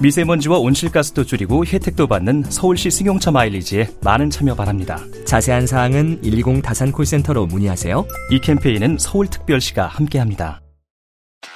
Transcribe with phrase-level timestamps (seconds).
[0.00, 4.98] 미세먼지와 온실가스도 줄이고 혜택도 받는 서울시 승용차 마일리지에 많은 참여 바랍니다.
[5.24, 8.06] 자세한 사항은 120 다산 콜센터로 문의하세요.
[8.30, 10.60] 이 캠페인은 서울특별시가 함께합니다.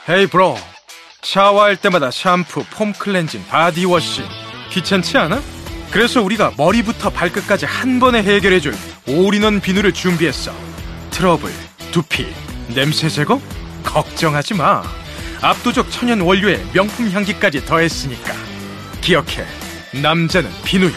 [0.08, 0.56] 헤이 브로
[1.22, 4.22] 샤워할 때마다 샴푸, 폼 클렌징, 바디워시
[4.70, 5.40] 귀찮지 않아?
[5.90, 8.74] 그래서 우리가 머리부터 발끝까지 한 번에 해결해줄
[9.08, 10.52] 올인원 비누를 준비했어
[11.10, 11.50] 트러블,
[11.90, 12.26] 두피,
[12.74, 13.40] 냄새 제거?
[13.84, 14.82] 걱정하지 마
[15.40, 18.34] 압도적 천연 원료에 명품 향기까지 더했으니까.
[19.00, 19.46] 기억해
[20.02, 20.96] 남자는 비누야.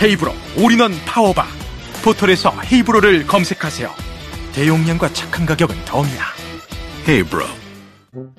[0.00, 1.46] 헤이브로 올인원 파워바.
[2.02, 3.92] 포털에서 헤이브로를 검색하세요.
[4.52, 6.26] 대용량과 착한 가격은 덤이야.
[7.08, 7.44] 헤이브로.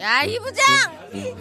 [0.02, 0.66] 야, 이 부장!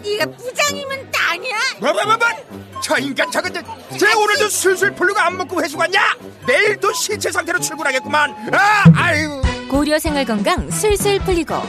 [0.03, 1.55] 네가 부장이면 다야?
[1.79, 2.81] 뭐뭐뭐뭐?
[2.81, 3.53] 저 인간 저건
[3.99, 6.01] 제 오늘도 술술 풀리고 안 먹고 회수 갔냐?
[6.47, 8.31] 내일도 시체 상태로 출근하겠구만.
[8.53, 9.41] 아 아유.
[9.69, 11.61] 고려 생활 건강 술술 풀리고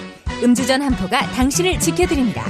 [0.42, 2.44] 음주전 한 포가 당신을 지켜드립니다.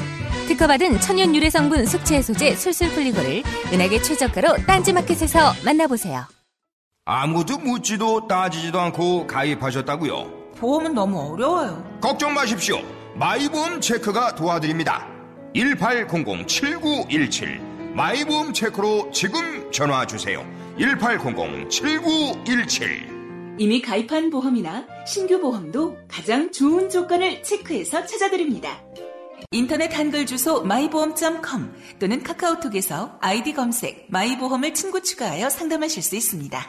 [0.49, 6.25] 특허받은 천연 유래 성분 숙취 해소제 술술 풀리고를 은하계 최저가로 딴지마켓에서 만나보세요.
[7.07, 10.53] 아무도 묻지도 따지지도 않고 가입하셨다고요?
[10.57, 11.85] 보험은 너무 어려워요.
[12.01, 12.81] 걱정 마십시오.
[13.15, 15.07] 마이보험 체크가 도와드립니다.
[15.55, 17.61] 1800-7917
[17.95, 20.45] 마이보험 체크로 지금 전화 주세요.
[20.79, 23.15] 1800-7917
[23.59, 28.81] 이미 가입한 보험이나 신규 보험도 가장 좋은 조건을 체크해서 찾아드립니다.
[29.51, 36.67] 인터넷 한글 주소 마이보험.com 또는 카카오톡에서 아이디 검색 마이보험을 친구 추가하여 상담하실 수 있습니다.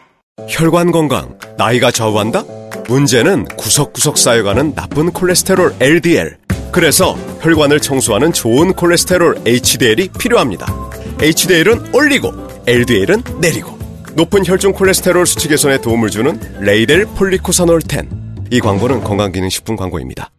[0.49, 2.43] 혈관 건강, 나이가 좌우한다?
[2.89, 6.37] 문제는 구석구석 쌓여가는 나쁜 콜레스테롤 LDL.
[6.73, 10.67] 그래서 혈관을 청소하는 좋은 콜레스테롤 HDL이 필요합니다.
[11.21, 12.33] HDL은 올리고,
[12.67, 13.79] LDL은 내리고.
[14.15, 18.24] 높은 혈중 콜레스테롤 수치 개선에 도움을 주는 레이델 폴리코사놀 10.
[18.51, 20.31] 이 광고는 건강기능식품 광고입니다.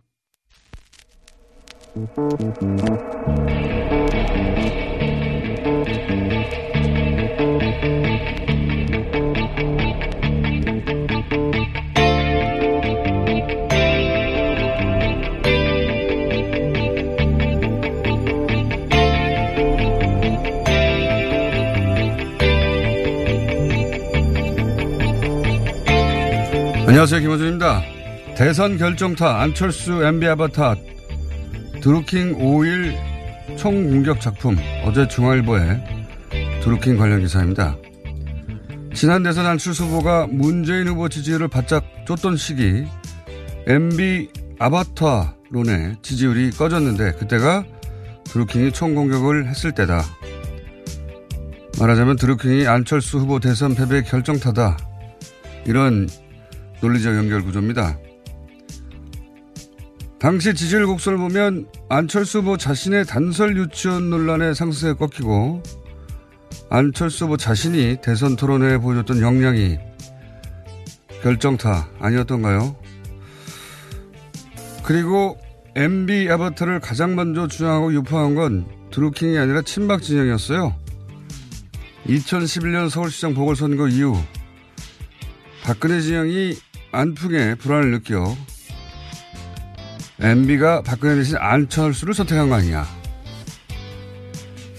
[26.87, 27.21] 안녕하세요.
[27.21, 27.96] 김호준입니다.
[28.37, 30.75] 대선 결정타 안철수 MB 아바타
[31.81, 32.95] 드루킹 5일
[33.57, 35.83] 총공격 작품 어제 중앙일보에
[36.63, 37.79] 드루킹 관련 기사입니다.
[38.93, 42.85] 지난 대선 안철수 후보가 문재인 후보 지지율을 바짝 쫓던 시기
[43.67, 47.65] MB 아바타론의 지지율이 꺼졌는데 그때가
[48.25, 50.03] 드루킹이 총공격을 했을 때다.
[51.81, 54.77] 말하자면 드루킹이 안철수 후보 대선 패배 결정타다.
[55.65, 56.07] 이런
[56.83, 57.99] 논리적 연결 구조입니다.
[60.19, 65.63] 당시 지지율 곡선을 보면 안철수 후보 자신의 단설 유치원 논란에 상승세 꺾이고
[66.71, 69.79] 안철수 후보 자신이 대선 토론회에 보여줬던 역량이
[71.23, 72.77] 결정타 아니었던가요?
[74.83, 75.37] 그리고
[75.75, 80.75] MB 아바타를 가장 먼저 주장하고 유포한 건 드루킹이 아니라 친박 진영이었어요.
[82.07, 84.17] 2011년 서울시장 보궐선거 이후
[85.63, 86.57] 박근혜 진영이
[86.93, 88.35] 안풍에 불안을 느껴
[90.19, 92.87] MB가 박근혜 대신 안철수를 선택한 거 아니냐.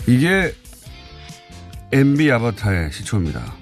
[0.07, 0.53] 이게
[1.91, 3.53] MB 아바타의 시초입니다.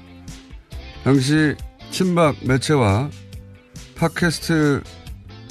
[1.03, 1.55] 당시
[1.91, 3.09] 친박 매체와
[3.95, 4.83] 팟캐스트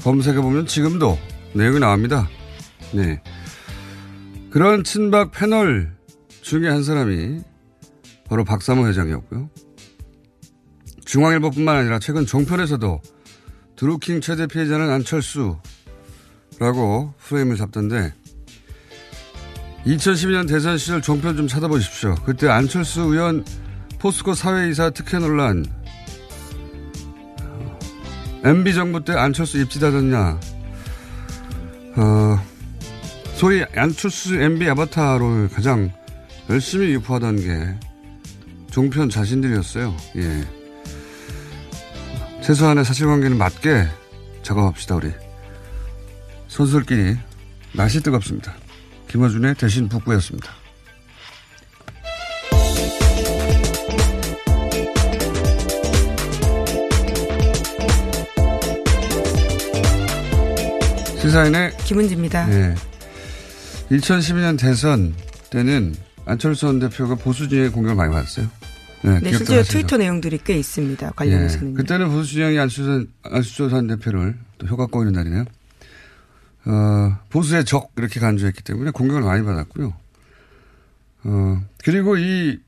[0.02, 1.18] 검색해보면 지금도
[1.54, 2.28] 내용이 나옵니다.
[2.92, 3.22] 네.
[4.50, 5.94] 그런 친박 패널
[6.42, 7.40] 중에 한 사람이
[8.28, 9.50] 바로 박사모 회장이었고요.
[11.04, 13.00] 중앙일보뿐만 아니라 최근 종편에서도
[13.76, 15.58] 드루킹 최대 피해자는 안철수
[16.58, 18.12] 라고 프레임을 잡던데
[19.86, 22.14] 2012년 대선 시절 종편 좀 찾아보십시오.
[22.24, 23.44] 그때 안철수 의원
[23.98, 25.66] 포스코 사회이사 특혜 논란
[28.44, 30.40] MB 정부 때 안철수 입지다졌냐
[31.96, 32.38] 어,
[33.34, 35.90] 소위 안철수 MB 아바타를 가장
[36.50, 37.78] 열심히 유포하던 게
[38.70, 39.94] 종편 자신들이었어요.
[40.16, 40.44] 예.
[42.42, 43.86] 최소한의 사실관계는 맞게
[44.42, 45.23] 작업합시다, 우리.
[46.54, 47.16] 선수들끼리
[47.72, 48.54] 날씨 뜨겁습니다.
[49.08, 50.52] 김어준의 대신 북구였습니다.
[61.20, 62.48] 시사인의 김은지입니다.
[62.52, 62.68] 예.
[62.68, 62.74] 네.
[63.90, 65.12] 2012년 대선
[65.50, 65.92] 때는
[66.24, 68.48] 안철수 전 대표가 보수 진영의 공격을 많이 받았어요.
[69.02, 71.10] 네, 네 실제로 트위터 내용들이 꽤 있습니다.
[71.16, 71.66] 관련해서는.
[71.66, 75.46] 네, 예, 그때는 보수 진영이 안철수, 안철수 전 대표를 또 효과 꼬이는 날이네요.
[76.66, 79.94] 어, 보수의 적 이렇게 간주했기 때문에 공격을 많이 받았고요.
[81.24, 82.58] 어, 그리고 이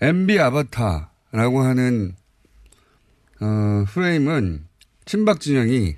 [0.00, 2.14] MB 아바타라고 하는
[3.40, 4.66] 어, 프레임은
[5.04, 5.96] 친박 진영이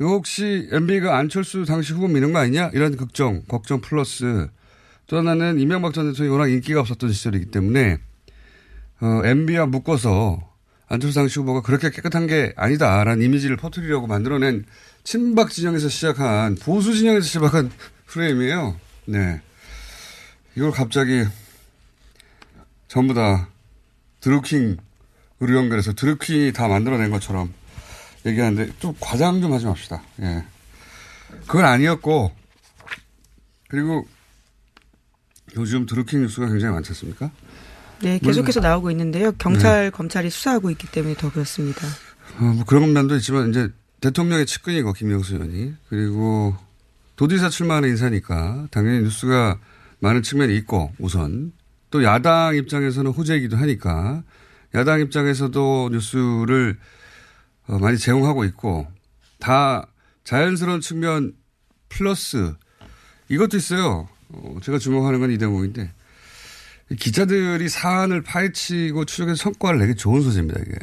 [0.00, 2.70] 이거 혹시 MB가 안철수 당시 후보 미는 거 아니냐?
[2.72, 4.48] 이런 걱정, 걱정 플러스
[5.06, 7.98] 또 하나는 이명박 전 대통령이 워낙 인기가 없었던 시절이기 때문에
[9.00, 10.50] 어, MB와 묶어서
[10.88, 14.64] 안철수 당시 후보가 그렇게 깨끗한 게 아니다라는 이미지를 퍼뜨리려고 만들어낸
[15.04, 17.70] 친박 진영에서 시작한 보수 진영에서 시작한
[18.06, 18.78] 프레임이에요.
[19.06, 19.40] 네.
[20.56, 21.24] 이걸 갑자기
[22.88, 23.48] 전부 다
[24.20, 24.76] 드루킹으로
[25.40, 27.52] 연결해서 드루킹이 다 만들어낸 것처럼
[28.26, 30.02] 얘기하는데 좀 과장 좀 하지 맙시다.
[30.20, 30.44] 예.
[31.46, 32.32] 그건 아니었고
[33.68, 34.06] 그리고
[35.56, 37.30] 요즘 드루킹 뉴스가 굉장히 많지 않습니까?
[38.02, 39.32] 네, 계속해서 나오고 있는데요.
[39.32, 39.90] 경찰, 네.
[39.90, 41.86] 검찰이 수사하고 있기 때문에 더 그렇습니다.
[42.38, 43.70] 어, 뭐 그런 면도 있지만 이제
[44.02, 46.54] 대통령의 측근이고 김영수 의원이 그리고
[47.16, 49.58] 도지사 출마하는 인사니까 당연히 뉴스가
[50.00, 51.52] 많은 측면이 있고 우선
[51.90, 54.24] 또 야당 입장에서는 호재이기도 하니까
[54.74, 56.78] 야당 입장에서도 뉴스를
[57.68, 58.88] 어, 많이 제공하고 있고
[59.38, 59.86] 다
[60.24, 61.34] 자연스러운 측면
[61.88, 62.54] 플러스
[63.28, 64.08] 이것도 있어요.
[64.30, 65.92] 어, 제가 주목하는 건 이 대목인데
[66.98, 70.76] 기자들이 사안을 파헤치고 추적해서 성과를 내기 좋은 소재입니다 이게.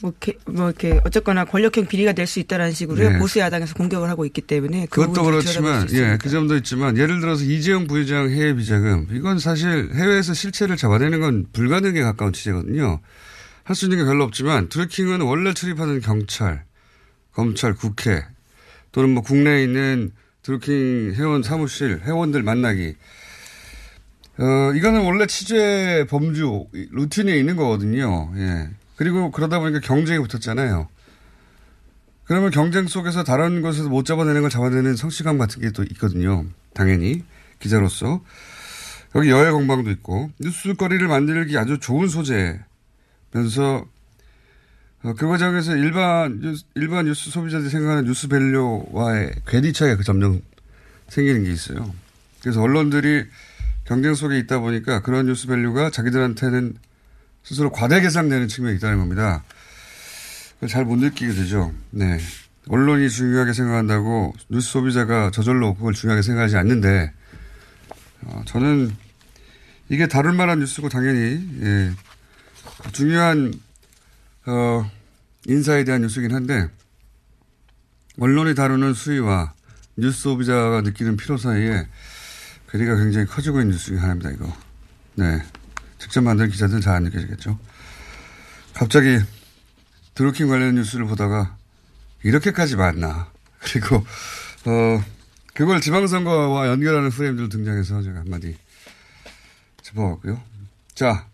[0.00, 3.18] 뭐 이렇게, 뭐 이렇게 어쨌거나 권력형 비리가 될 수 있다라는 식으로 네.
[3.18, 7.44] 보수 야당에서 공격을 하고 있기 때문에 그 그것도 그렇지만 예, 그 점도 있지만 예를 들어서
[7.44, 13.00] 이재용 부회장 해외 비자금 이건 사실 해외에서 실체를 잡아내는 건 불가능에 가까운 취재거든요.
[13.62, 16.64] 할 수 있는 게 별로 없지만 트래킹은 원래 출입하는 경찰,
[17.32, 18.22] 검찰, 국회
[18.92, 20.12] 또는 뭐 국내에 있는
[20.42, 22.94] 드루킹 회원 사무실 회원들 만나기.
[24.36, 28.32] 어, 이거는 원래 취재 범주 루틴에 있는 거거든요.
[28.36, 28.68] 예.
[28.96, 30.88] 그리고 그러다 보니까 경쟁이 붙었잖아요.
[32.24, 36.46] 그러면 경쟁 속에서 다른 곳에서 못 잡아내는 걸 잡아내는 성취감 같은 게 또 있거든요.
[36.72, 37.22] 당연히.
[37.58, 38.22] 기자로서.
[39.14, 43.86] 여기 여야 공방도 있고, 뉴스거리를 만들기 아주 좋은 소재면서,
[45.02, 50.40] 어, 그 과정에서 일반, 뉴스, 일반 뉴스 소비자들이 생각하는 뉴스 밸류와의 괴리 차이가 그 점점
[51.08, 51.94] 생기는 게 있어요.
[52.40, 53.24] 그래서 언론들이
[53.84, 56.74] 경쟁 속에 있다 보니까 그런 뉴스 밸류가 자기들한테는
[57.44, 59.44] 스스로 과대 계산되는 측면이 있다는 겁니다.
[60.68, 61.72] 잘 못 느끼게 되죠.
[61.90, 62.18] 네.
[62.68, 67.12] 언론이 중요하게 생각한다고 뉴스 소비자가 저절로 그걸 중요하게 생각하지 않는데,
[68.22, 68.90] 어, 저는
[69.90, 71.92] 이게 다룰 만한 뉴스고 당연히, 예,
[72.92, 73.52] 중요한,
[74.46, 74.90] 어,
[75.46, 76.68] 인사에 대한 뉴스긴 한데,
[78.18, 79.52] 언론이 다루는 수위와
[79.98, 81.86] 뉴스 소비자가 느끼는 필요 사이에
[82.70, 84.50] 괴리가 굉장히 커지고 있는 뉴스 중 하나입니다, 이거.
[85.16, 85.42] 네.
[86.14, 87.58] 직접 만든 기자들은 잘안 느껴지겠죠.
[88.72, 89.18] 갑자기
[90.14, 91.56] 드루킹 관련 뉴스를 보다가
[92.22, 93.32] 이렇게까지 많나.
[93.58, 95.04] 그리고, 어,
[95.54, 98.56] 그걸 지방선거와 연결하는 프레임들 등장해서 제가 한마디
[99.82, 100.40] 짚어봤고요.
[100.94, 101.26] 자,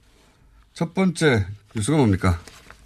[0.72, 1.46] 첫 번째
[1.76, 2.40] 뉴스가 뭡니까?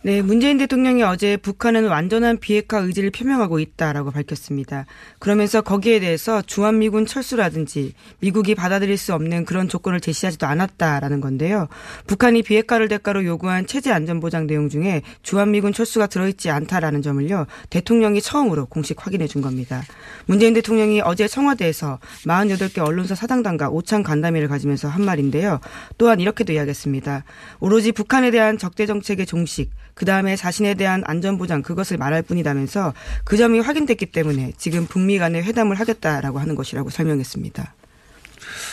[0.06, 4.84] 네, 문재인 대통령이 어제 북한은 완전한 비핵화 의지를 표명하고 있다라고 밝혔습니다.
[5.18, 11.68] 그러면서 거기에 대해서 주한미군 철수라든지 미국이 받아들일 수 없는 그런 조건을 제시하지도 않았다라는 건데요.
[12.06, 17.46] 북한이 비핵화를 대가로 요구한 체제 안전보장 내용 중에 주한미군 철수가 들어있지 않다라는 점을요.
[17.70, 19.82] 대통령이 처음으로 공식 확인해 준 겁니다.
[20.26, 25.60] 문재인 대통령이 어제 청와대에서 48개 언론사 사당단과 오찬 간담회를 가지면서 한 말인데요.
[25.96, 27.24] 또한 이렇게도 이야기했습니다.
[27.60, 33.36] 오로지 북한에 대한 적대 정책의 종식, 그 다음에 자신에 대한 안전보장 그것을 말할 뿐이다면서 그
[33.36, 37.74] 점이 확인됐기 때문에 지금 북미 간의 회담을 하겠다라고 하는 것이라고 설명했습니다.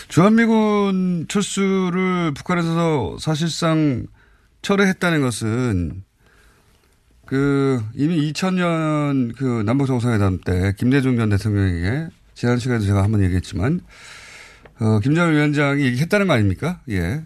[0.07, 4.07] 주한미군 철수를 북한에서 사실상
[4.61, 6.03] 철회했다는 것은
[7.25, 13.79] 그 이미 2000년 그 남북 정상회담 때 김대중 전 대통령에게 지난 시간에도 제가 한번 얘기했지만
[14.79, 16.81] 어 김정일 위원장이 얘기했다는 거 아닙니까?
[16.89, 17.23] 예.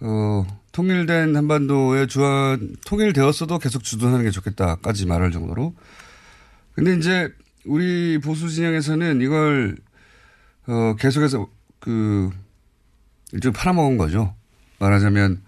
[0.00, 0.46] 어
[0.76, 5.74] 통일된 한반도의 주한 통일되었어도 계속 주둔하는 게 좋겠다까지 말할 정도로.
[6.74, 7.32] 근데 이제
[7.64, 9.78] 우리 보수 진영에서는 이걸
[10.66, 11.48] 어 계속해서
[11.80, 12.28] 그
[13.32, 14.34] 일종 팔아먹은 거죠.
[14.78, 15.40] 말하자면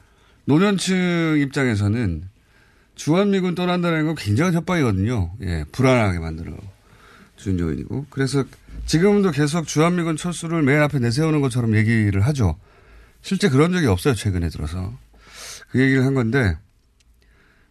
[0.47, 2.25] 노년층 입장에서는
[2.95, 5.35] 주한미군 떠난다는 건 굉장한 협박이거든요.
[5.43, 6.57] 예, 불안하게 만들어
[7.37, 8.07] 준 요인이고.
[8.09, 8.45] 그래서
[8.87, 12.59] 지금도 계속 주한미군 철수를 맨 앞에 내세우는 것처럼 얘기를 하죠.
[13.21, 14.97] 실제 그런 적이 없어요, 최근에 들어서.
[15.71, 16.57] 그 얘기를 한 건데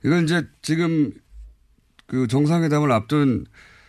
[0.04, 1.12] 이건 이제 지금
[2.06, 3.46] 그 정상회담을 앞둔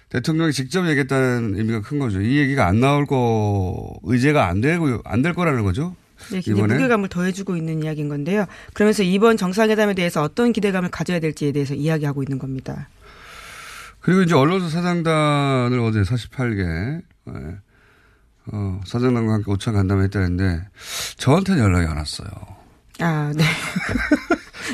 [0.09, 2.21] 대통령이 직접 얘기했다는 의미가 큰 거죠.
[2.23, 5.95] 이 얘기가 안 나올 거 의제가 안 되고 안 될 거라는 거죠.
[6.33, 6.75] 네, 이번에?
[6.75, 8.47] 무게감을 더해주고 있는 이야기인 건데요.
[8.73, 12.89] 그러면서 이번 정상회담에 대해서 어떤 기대감을 가져야 될지에 대해서 이야기하고 있는 겁니다.
[14.01, 17.57] 그리고 이제 언론사 사장단을 어제 48개 예,
[18.51, 20.63] 어, 사장단과 함께 오찬 간담회 했다는데
[21.19, 22.29] 저한테는 연락이 안 왔어요.
[23.01, 23.45] 아, 네.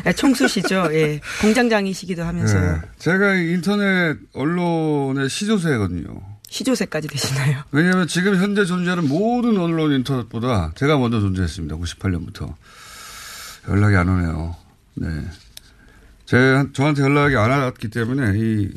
[0.05, 0.89] 네, 총수시죠.
[0.93, 1.21] 예.
[1.41, 2.81] 공장장이시기도 하면서요.
[2.83, 2.89] 예.
[2.99, 6.23] 제가 인터넷 언론의 시조세거든요.
[6.49, 7.63] 시조세까지 되시나요?
[7.73, 11.77] 왜냐하면 지금 현재 존재하는 모든 언론 인터넷보다 제가 먼저 존재했습니다.
[11.77, 12.55] 98년부터.
[13.69, 14.57] 연락이 안 오네요.
[14.95, 15.09] 네.
[16.27, 18.71] 제, 저한테 연락이 안 왔기 때문에 이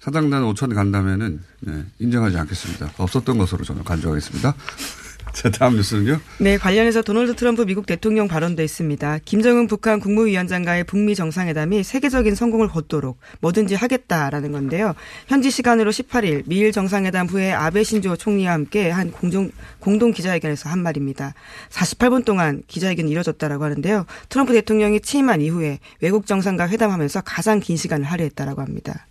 [0.00, 2.92] 사장단 5천 간다면은 네, 인정하지 않겠습니다.
[2.98, 4.54] 없었던 것으로 저는 간주하겠습니다.
[5.38, 6.20] 자, 다음 뉴스는요.
[6.38, 9.18] 네, 관련해서 도널드 트럼프 미국 대통령 발언도 있습니다.
[9.24, 14.96] 김정은 북한 국무위원장과의 북미 정상회담이 세계적인 성공을 거도록 뭐든지 하겠다라는 건데요.
[15.28, 20.80] 현지 시간으로 18일 미일 정상회담 후에 아베 신조 총리와 함께 한 공정, 공동 기자회견에서 한
[20.80, 21.34] 말입니다.
[21.70, 24.06] 48분 동안 기자회견이 이뤄졌다라고 하는데요.
[24.28, 29.06] 트럼프 대통령이 취임한 이후에 외국 정상과 회담하면서 가장 긴 시간을 할애했다라고 합니다.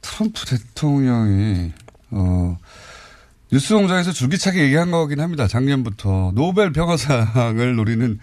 [0.00, 1.72] 트럼프 대통령이
[2.10, 2.56] 어
[3.52, 5.46] 뉴스 공장에서 줄기차게 얘기한 거긴 합니다.
[5.46, 8.18] 작년부터 노벨 평화상을 노리는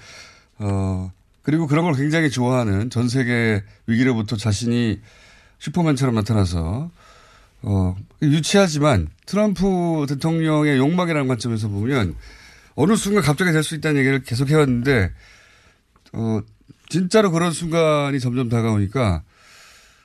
[0.59, 1.11] 어
[1.43, 4.99] 그리고 그런 걸 굉장히 좋아하는 전 세계 위기로부터 자신이
[5.59, 6.89] 슈퍼맨처럼 나타나서
[7.63, 12.15] 어 유치하지만 트럼프 대통령의 욕망이라는 관점에서 보면
[12.75, 15.11] 어느 순간 갑자기 될 수 있다는 얘기를 계속 해왔는데
[16.13, 16.41] 어
[16.89, 19.23] 진짜로 그런 순간이 점점 다가오니까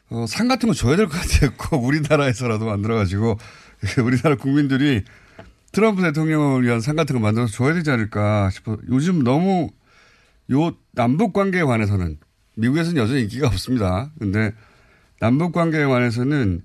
[0.08, 1.50] 어, 상 같은 거 줘야 될 것 같아요.
[1.58, 3.40] 꼭 우리나라에서라도 만들어가지고,
[4.04, 5.04] 우리나라 국민들이
[5.72, 8.78] 트럼프 대통령을 위한 상 같은 거 만들어서 줘야 되지 않을까 싶어.
[8.88, 9.70] 요즘 너무
[10.52, 12.18] 요 남북 관계에 관해서는
[12.56, 14.10] 미국에서는 여전히 인기가 없습니다.
[14.18, 14.52] 근데
[15.20, 16.62] 남북 관계에 관해서는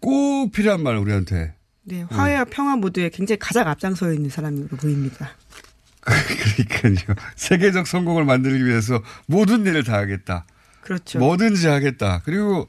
[0.00, 1.54] 꼭 필요한 말 우리한테.
[1.82, 5.30] 네, 화해와 평화 모두에 굉장히 가장 앞장서 있는 사람으로 보입니다.
[6.00, 7.16] 그러니까요.
[7.36, 10.46] 세계적 성공을 만들기 위해서 모든 일을 다 하겠다.
[10.82, 11.18] 그렇죠.
[11.18, 12.22] 뭐든지 하겠다.
[12.24, 12.68] 그리고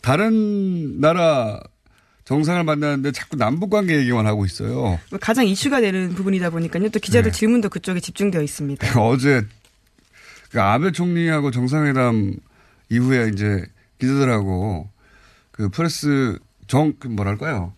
[0.00, 1.60] 다른 나라
[2.30, 5.00] 정상을 만나는데 자꾸 남북 관계 얘기만 하고 있어요.
[5.20, 6.88] 가장 이슈가 되는 부분이다 보니까요.
[6.90, 7.36] 또 기자들 네.
[7.36, 8.86] 질문도 그쪽에 집중되어 있습니다.
[9.02, 9.42] 어제
[10.52, 12.36] 그 아베 총리하고 정상회담
[12.88, 13.64] 이후에 이제
[13.98, 14.88] 기자들하고
[15.50, 17.72] 그 프레스 정, 그 뭐랄까요.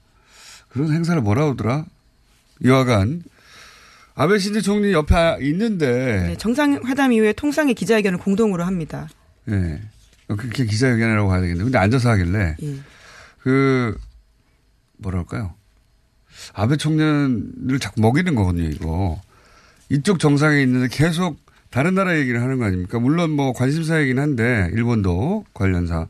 [0.69, 1.87] 그런 행사를 뭐라 하더라?
[2.63, 3.23] 여하간
[4.17, 9.09] 아베 신지 총리 옆에 있는데 네, 정상회담 이후에 통상의 기자회견을 공동으로 합니다.
[9.49, 9.81] 예.
[10.27, 11.65] 그렇게 기자회견이라고 봐야 되겠는데.
[11.65, 12.57] 근데 앉아서 하길래.
[12.63, 12.77] 예.
[13.41, 13.97] 그,
[15.03, 15.55] 뭐랄까요.
[16.55, 19.21] 아베 총리를 자꾸 먹이는 거거든요, 이거.
[19.91, 21.37] 이쪽 정상에 있는데 계속
[21.71, 22.99] 다른 나라 얘기를 하는 거 아닙니까?
[22.99, 26.07] 물론 뭐 관심사이긴 한데, 일본도 관련사,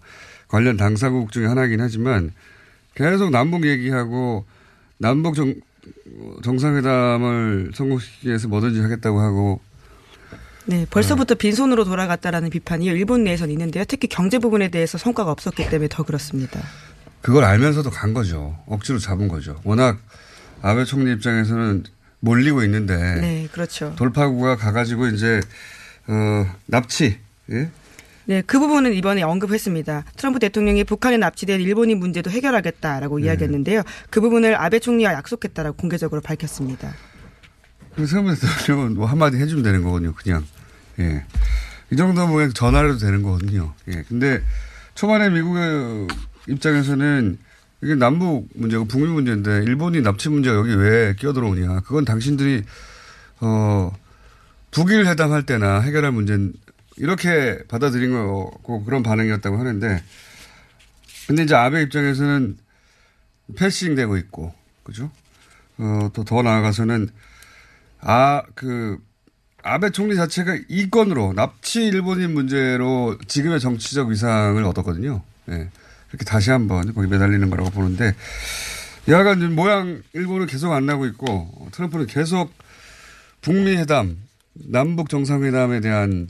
[0.49, 2.33] 관련 당사국 중에 하나이긴 하지만
[2.95, 4.45] 계속 남북 얘기하고
[4.99, 5.55] 남북 정,
[6.43, 9.61] 정상회담을 성공시키기 위해서 뭐든지 하겠다고 하고
[10.67, 13.85] 네, 벌써부터 빈손으로 돌아갔다라는 비판이 일본 내에선 있는데요.
[13.89, 16.61] 특히 경제 부분에 대해서 성과가 없었기 때문에 더 그렇습니다.
[17.23, 18.59] 그걸 알면서도 간 거죠.
[18.67, 19.61] 억지로 잡은 거죠.
[19.64, 19.99] 워낙
[20.61, 21.85] 아베 총리 입장에서는
[22.21, 23.95] 몰리고 있는데 네, 그렇죠.
[23.97, 25.41] 돌파구가 가가지고 이제
[26.09, 27.19] 어, 납치.
[27.50, 27.71] 예?
[28.25, 30.05] 네, 그 부분은 이번에 언급했습니다.
[30.17, 33.26] 트럼프 대통령이 북한에 납치된 일본인 문제도 해결하겠다라고 네.
[33.26, 33.83] 이야기했는데요.
[34.11, 36.95] 그 부분을 아베 총리와 약속했다라고 공개적으로 밝혔습니다.
[37.97, 40.14] 그 세무 대통령은 뭐 한마디 해주면 되는 거거든요.
[40.14, 40.45] 그냥.
[40.99, 41.25] 예.
[41.91, 42.52] 이 정도면
[42.88, 43.75] 해도 되는 거거든요.
[43.88, 44.05] 예.
[44.09, 44.43] 근데
[44.95, 46.09] 초반에 미국의
[46.49, 47.39] 입장에서는
[47.83, 51.81] 이게 남북 문제고 북미 문제인데 일본이 납치 문제가 여기 왜 끼어들어오냐.
[51.81, 52.63] 그건 당신들이
[53.41, 53.93] 어
[54.71, 56.53] 북일 회담할 때나 해결할 문제는
[56.97, 60.03] 이렇게 받아들인 거고 그런 반응이었다고 하는데
[61.27, 62.57] 근데 이제 아베 입장에서는
[63.57, 65.11] 패싱 되고 있고 그죠?
[65.79, 67.09] 어, 또 더 나아가서는
[68.01, 68.99] 아, 그,
[69.63, 75.23] 아베 총리 자체가 이 건으로 납치 일본인 문제로 지금의 정치적 위상을 얻었거든요.
[75.51, 75.71] 예.
[76.12, 78.14] 이렇게 다시 한번 거기 매달리는 거라고 보는데
[79.09, 82.52] 여하간 모양 일본은 계속 안 나고 있고 트럼프는 계속
[83.40, 84.16] 북미 회담,
[84.54, 86.28] 남북 정상회담에 대한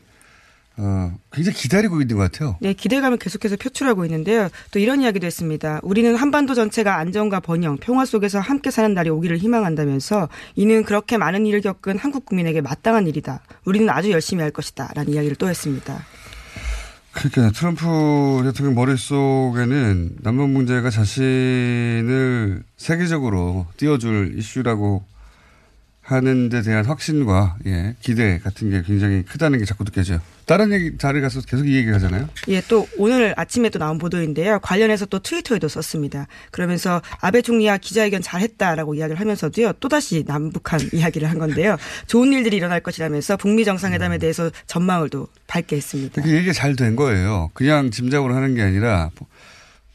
[0.78, 2.56] 어, 굉장히 기다리고 있는 것 같아요.
[2.60, 4.48] 네, 기대감을 계속해서 표출하고 있는데요.
[4.70, 5.80] 또 이런 이야기도 했습니다.
[5.82, 11.44] 우리는 한반도 전체가 안정과 번영, 평화 속에서 함께 사는 날이 오기를 희망한다면서 이는 그렇게 많은
[11.44, 13.42] 일을 겪은 한국 국민에게 마땅한 일이다.
[13.66, 14.92] 우리는 아주 열심히 할 것이다.
[14.94, 16.06] 라는 이야기를 또 했습니다.
[17.12, 25.04] 그러니까 트럼프 대통령 머릿속에는 남북 문제가 자신을 세계적으로 띄워줄 이슈라고
[26.02, 30.20] 하는 데 대한 확신과 예, 기대 같은 게 굉장히 크다는 게 자꾸 느껴져요.
[30.46, 32.28] 다른 얘기 자리에 가서 계속 이 얘기를 하잖아요.
[32.48, 34.58] 예, 또 오늘 아침에 또 나온 보도인데요.
[34.58, 36.26] 관련해서 또 트위터에도 썼습니다.
[36.50, 39.74] 그러면서 아베 총리와 기자회견 잘했다라고 이야기를 하면서도요.
[39.74, 41.76] 또다시 남북한 이야기를 한 건데요.
[42.08, 46.20] 좋은 일들이 일어날 것이라면서 북미 정상회담에 대해서 전망을 또 밝게 했습니다.
[46.20, 47.50] 그 얘기가 잘된 거예요.
[47.54, 49.10] 그냥 짐작으로 하는 게 아니라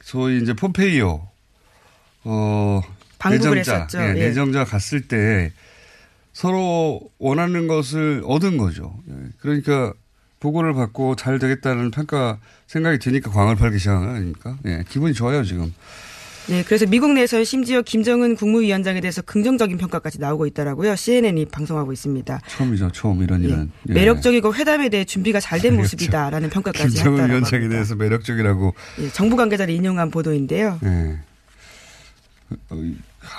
[0.02, 1.22] 소위 이제 폼페이오
[2.24, 2.82] 어
[3.20, 4.00] 방북을 내정자, 했었죠.
[4.00, 4.28] 예, 예.
[4.28, 5.52] 내정자 갔을 때
[6.38, 8.94] 서로 원하는 것을 얻은 거죠.
[9.10, 9.91] 예, 그러니까
[10.39, 14.56] 보고를 받고 잘 되겠다는 평가 생각이 드니까 광을 팔기 시작한 거 아닙니까?
[14.67, 15.74] 예, 기분이 좋아요 지금.
[16.46, 20.96] 네, 그래서 미국 내에서는 심지어 김정은 국무위원장에 대해서 긍정적인 평가까지 나오고 있더라고요.
[20.96, 22.39] CNN이 방송하고 있습니다.
[22.48, 23.72] 처음이죠, 처음 이런 일은.
[23.89, 23.94] 예.
[23.94, 27.70] 매력적이고 회담에 대해 준비가 잘 된 모습이다라는 평가까지 김정은 위원장에 합니다.
[27.70, 28.75] 대해서 매력적이라고.
[29.00, 30.79] 예, 정부 관계자를 인용한 보도인데요.
[30.84, 31.17] 예.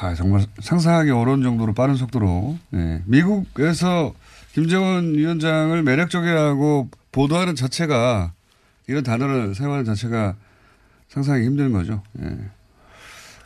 [0.01, 3.03] 어, 아, 정말 상상하기 어려운 정도로 빠른 속도로 예.
[3.07, 4.15] 미국에서
[4.53, 8.33] 김정은 위원장을 매력적이라고 보도하는 자체가
[8.87, 10.35] 이런 단어를 사용하는 자체가
[11.09, 12.03] 상상하기 힘든 거죠.
[12.21, 12.37] 예.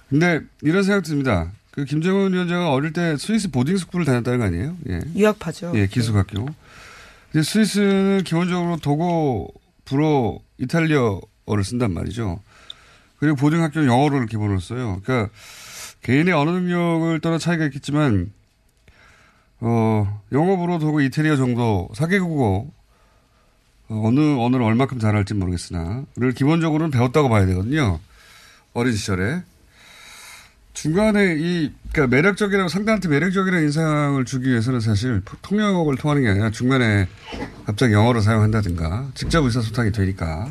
[0.08, 1.50] 근데 이런 생각 듭니다.
[1.70, 4.76] 그 김정은 위원장은 어릴 때 스위스 보딩 스쿨을 다녔다는 거 아니에요?
[4.90, 5.00] 예.
[5.16, 5.72] 유학파죠.
[5.74, 6.46] 예, 기숙학교.
[7.32, 9.48] 근데 스위스는 기본적으로 독어,
[9.86, 12.40] 불어, 이탈리아어를 쓴단 말이죠.
[13.18, 15.00] 그리고 보딩 학교는 영어를 기본으로 써요.
[15.02, 15.32] 그러니까
[16.02, 18.32] 개인의 언어 능력을 떠나 차이가 있겠지만
[19.60, 22.66] 어, 영어, 불어, 독어, 이태리어 정도 사개국어
[23.88, 28.00] 어, 어느 언어를 얼마큼 잘할지 모르겠으나를 기본적으로는 배웠다고 봐야 되거든요.
[28.72, 29.42] 어린 시절에.
[30.72, 37.06] 중간에 이, 그러니까 매력적이라고 상대한테 매력적이라는 인상을 주기 위해서는 사실 통역을 통하는 게 아니라 중간에
[37.66, 40.50] 갑자기 영어를 사용한다든가 직접 의사소통이 되니까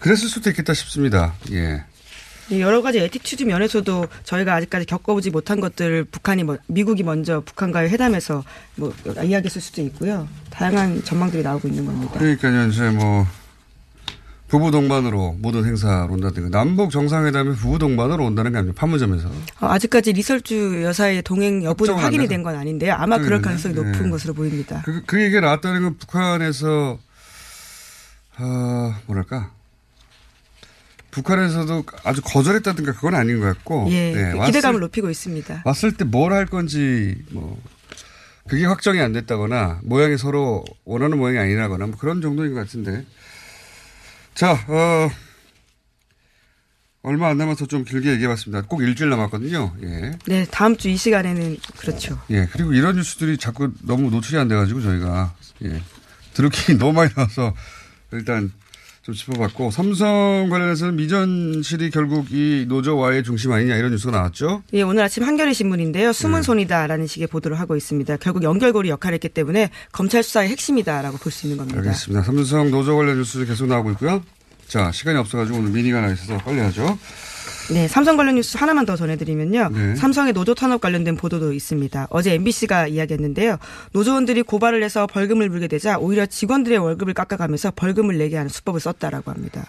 [0.00, 1.34] 그랬을 수도 있겠다 싶습니다.
[1.52, 1.84] 예.
[2.52, 7.88] 이 여러 가지 attitude 면에서도 저희가 아직까지 겪어보지 못한 것들을 북한이 뭐 미국이 먼저 북한과의
[7.88, 8.44] 회담에서
[8.76, 8.92] 뭐
[9.24, 10.28] 이야기했을 수도 있고요.
[10.50, 12.12] 다양한 전망들이 나오고 있는 겁니다.
[12.18, 13.26] 그러니까요, 이제 뭐,
[14.48, 18.74] 부부 동반으로 모든 행사로 온다든가, 남북 정상회담에 부부 동반으로 온다는 게 아니죠.
[18.74, 19.28] 판문점에서.
[19.60, 22.28] 어, 아직까지 리설주 여사의 동행 여부는 확인이.
[22.28, 22.92] 된 건 아닌데요.
[22.92, 23.40] 아마 그럴.
[23.40, 24.10] 가능성이 높은 네.
[24.10, 24.82] 것으로 보입니다.
[24.84, 26.98] 그, 그 얘기가 나왔다는 건 북한에서,
[28.38, 29.52] 어, 뭐랄까.
[31.12, 33.86] 북한에서도 아주 거절했다든가 그건 아닌 것 같고.
[33.90, 35.62] 예, 네, 그 기대감을 왔을, 높이고 있습니다.
[35.64, 37.60] 왔을 때 뭘 할 건지, 뭐,
[38.48, 43.04] 그게 확정이 안 됐다거나, 모양이 서로 원하는 모양이 아니라거나, 뭐 그런 정도인 것 같은데.
[44.34, 45.10] 자, 어,
[47.02, 48.62] 얼마 안 남아서 좀 길게 얘기해봤습니다.
[48.68, 49.74] 꼭 일주일 남았거든요.
[49.82, 50.12] 예.
[50.26, 52.18] 네, 다음 주 이 시간에는 그렇죠.
[52.30, 52.46] 예.
[52.52, 55.82] 그리고 이런 뉴스들이 자꾸 너무 노출이 안 돼가지고 저희가, 예.
[56.34, 57.54] 드루킹이 너무 많이 나와서
[58.12, 58.50] 일단
[59.02, 64.62] 좀 짚어봤고, 삼성 관련해서는 미전실이 결국 이 노조와의 중심 아니냐 이런 뉴스가 나왔죠?
[64.74, 66.12] 예, 오늘 아침 한겨레 신문인데요.
[66.12, 66.42] 숨은 네.
[66.42, 68.16] 손이다라는 식의 보도를 하고 있습니다.
[68.18, 71.80] 결국 연결고리 역할을 했기 때문에 검찰 수사의 핵심이다라고 볼 수 있는 겁니다.
[71.80, 72.22] 알겠습니다.
[72.22, 74.22] 삼성 노조 관련 뉴스 계속 나오고 있고요.
[74.68, 76.96] 자, 시간이 없어가지고 오늘 미니가 하나 있어서 빨리 하죠.
[77.72, 79.68] 네, 삼성 관련 뉴스 하나만 더 전해드리면요.
[79.72, 79.96] 네.
[79.96, 82.08] 삼성의 노조 탄압 관련된 보도도 있습니다.
[82.10, 83.58] 어제 MBC가 이야기했는데요.
[83.92, 89.30] 노조원들이 고발을 해서 벌금을 물게 되자 오히려 직원들의 월급을 깎아가면서 벌금을 내게 하는 수법을 썼다라고
[89.30, 89.66] 합니다.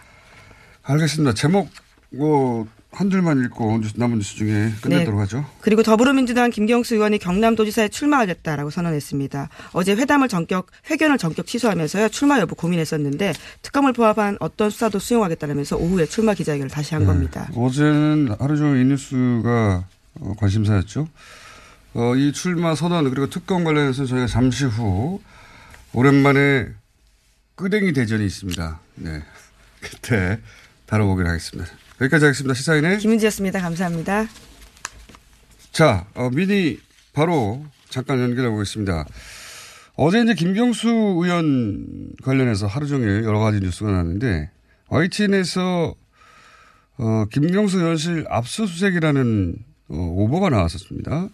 [0.84, 1.34] 알겠습니다.
[1.34, 1.70] 제목,
[2.14, 5.22] 뭐, 한 줄만 읽고 남은 뉴스 중에 끝내도록 네.
[5.22, 5.46] 하죠.
[5.62, 9.50] 그리고 더불어민주당 김경수 의원이 경남도지사에 출마하겠다라고 선언했습니다.
[9.74, 16.06] 어제 회담을 전격 회견을 전격 취소하면서요 출마 여부 고민했었는데 특검을 포함한 어떤 수사도 수용하겠다면서 오후에
[16.06, 17.50] 출마 기자회견을 다시 한 겁니다.
[17.56, 19.86] 어제는 하루 종일 이 뉴스가
[20.20, 21.08] 어, 관심사였죠.
[21.96, 25.20] 어, 이 출마 선언 그리고 특검 관련해서 저희가 잠시 후
[25.94, 26.70] 오랜만에
[27.56, 28.80] 끄댕이 대전이 있습니다.
[28.96, 29.24] 네.
[29.82, 30.40] 그때
[30.86, 31.72] 다뤄보기로 하겠습니다.
[32.04, 32.54] 여기까지 하겠습니다.
[32.54, 33.62] 시사인의 김은지였습니다.
[33.62, 34.28] 감사합니다.
[35.72, 36.80] 자, 어, 미니
[37.14, 39.06] 바로 잠깐 연결해 보겠습니다.
[39.96, 44.50] 어제 이제 김경수 의원 관련해서 하루 종일 여러 가지 뉴스가 나왔는데
[44.88, 45.96] YTN에서
[46.98, 49.56] 어, 김경수 의원실 압수수색이라는
[49.90, 51.30] 어, 오보가 나왔었습니다.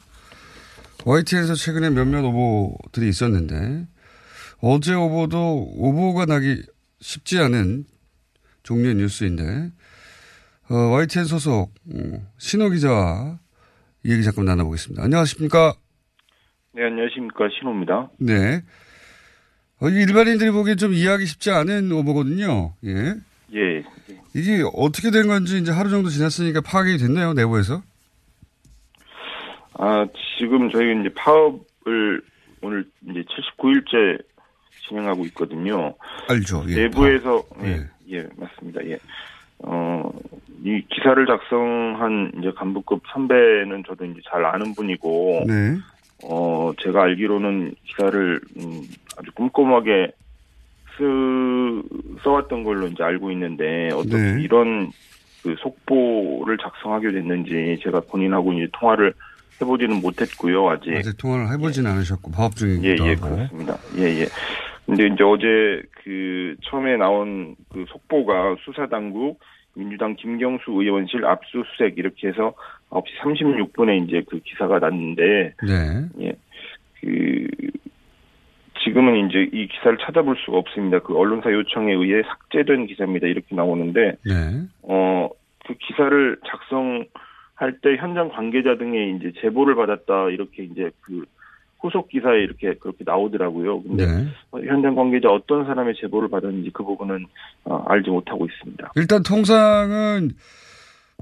[1.05, 3.87] YTN에서 최근에 몇몇 오보들이 있었는데
[4.59, 6.61] 어제 오보도 오보가 나기
[6.99, 7.85] 쉽지 않은
[8.63, 9.71] 종류의 뉴스인데
[10.69, 13.39] 어, YTN 소속 어, 신호 기자와
[14.03, 15.03] 이 얘기 잠깐 나눠보겠습니다.
[15.03, 15.73] 안녕하십니까?
[16.73, 17.49] 네, 안녕하십니까.
[17.59, 18.09] 신호입니다.
[18.19, 18.61] 네.
[19.81, 22.73] 어, 일반인들이 보기엔 좀 이해하기 쉽지 않은 오보거든요.
[22.85, 23.15] 예.
[23.55, 23.83] 예.
[24.35, 27.81] 이게 어떻게 된 건지 이제 하루 정도 지났으니까 파악이 됐나요, 내부에서?
[29.73, 30.05] 아,
[30.37, 32.21] 지금 저희가 이제 파업을
[32.61, 33.23] 오늘 이제
[33.57, 34.21] 79일째
[34.87, 35.95] 진행하고 있거든요.
[36.27, 36.63] 알죠.
[36.67, 36.75] 예.
[36.75, 37.65] 내부에서, 파업.
[37.65, 38.85] 예, 예, 맞습니다.
[38.85, 38.99] 예.
[39.59, 40.11] 어,
[40.63, 45.77] 이 기사를 작성한 이제 간부급 선배는 저도 이제 잘 아는 분이고, 네.
[46.23, 48.81] 어, 제가 알기로는 기사를, 음,
[49.17, 50.11] 아주 꼼꼼하게
[50.97, 51.81] 쓰,
[52.23, 54.41] 써왔던 걸로 이제 알고 있는데, 어떻게 네.
[54.41, 54.91] 이런
[55.43, 59.13] 그 속보를 작성하게 됐는지 제가 본인하고 이제 통화를
[59.61, 60.93] 해보지는 못했고요, 아직.
[60.95, 63.35] 아직 통화를 해보진 않으셨고 파업 예, 중이기도 예, 하고.
[63.35, 63.77] 그렇습니다.
[63.97, 64.25] 예, 예.
[64.85, 69.39] 근데 이제 어제 그 처음에 나온 그 속보가 수사당국
[69.75, 72.53] 민주당 김경수 의원실 압수수색 이렇게 해서
[72.89, 76.09] 9시 36분에 이제 그 기사가 났는데 네.
[76.21, 76.33] 예.
[76.99, 77.47] 그
[78.83, 80.99] 지금은 이제 이 기사를 찾아볼 수가 없습니다.
[80.99, 83.27] 그 언론사 요청에 의해 삭제된 기사입니다.
[83.27, 84.33] 이렇게 나오는데 네.
[84.83, 85.29] 어,
[85.65, 91.25] 그 기사를 작성할 때 현장 관계자 등의 이제 제보를 받았다 이렇게 이제 그
[91.79, 93.83] 후속 기사에 이렇게 그렇게 나오더라고요.
[93.83, 94.27] 근데 네.
[94.51, 97.25] 어, 현장 관계자 어떤 사람의 제보를 받았는지 그 부분은
[97.65, 98.91] 어, 알지 못하고 있습니다.
[98.95, 100.31] 일단 통상은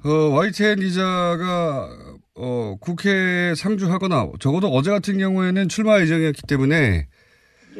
[0.04, 1.90] 어, YTN 기자가
[2.36, 7.08] 어, 국회에 상주하거나 적어도 어제 같은 경우에는 출마 예정이었기 때문에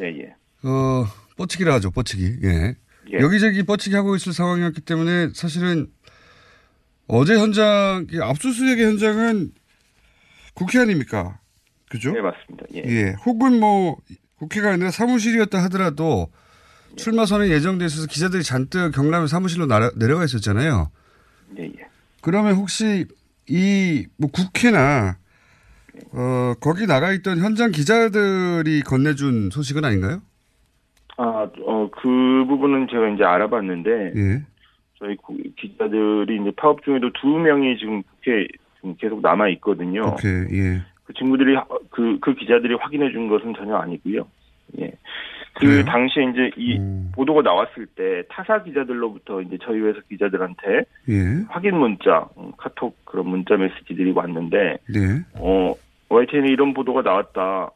[0.00, 0.34] 예, 예.
[0.62, 1.04] 어,
[1.36, 1.90] 뻗치기라 하죠.
[1.90, 2.40] 뻗치기.
[2.44, 2.74] 예.
[3.12, 3.18] 예.
[3.20, 5.86] 여기저기 뻗치기 하고 있을 상황이었기 때문에 사실은
[7.06, 9.50] 어제 현장 이 압수수색의 현장은
[10.54, 11.38] 국회 아닙니까?
[11.90, 12.12] 그죠?
[12.12, 12.66] 네, 맞습니다.
[12.74, 12.82] 예.
[12.86, 13.14] 예.
[13.24, 13.96] 혹은 뭐
[14.38, 16.28] 국회가 아니라 사무실이었다 하더라도
[16.96, 20.90] 출마 선언이 예정돼 있어서 기자들이 잔뜩 경남 사무실로 나라, 내려가 있었잖아요.
[21.58, 21.72] 예, 예.
[22.22, 23.06] 그러면 혹시
[23.48, 25.16] 이 뭐 국회나
[26.12, 30.20] 어 거기 나가 있던 현장 기자들이 건네준 소식은 아닌가요?
[31.16, 34.42] 아, 어, 그 부분은 제가 이제 알아봤는데 예.
[34.98, 38.46] 저희 구- 기자들이 이제 파업 중에도 두 명이 지금 국회에
[38.76, 40.02] 지금 계속 남아 있거든요.
[40.14, 40.82] 국회 예.
[41.08, 41.56] 그 친구들이
[41.88, 44.28] 그그 기자들이 확인해 준 것은 전혀 아니고요.
[44.78, 44.92] 예.
[45.54, 45.84] 그 그래요?
[45.86, 47.10] 당시에 이제 이 음.
[47.14, 51.44] 보도가 나왔을 때 타사 기자들로부터 이제 저희 회사 기자들한테 예.
[51.48, 55.24] 확인 문자, 음, 카톡 그런 문자 메시지들이 왔는데 네.
[55.36, 55.74] 어
[56.10, 57.70] YTN에 이런 보도가 나왔다.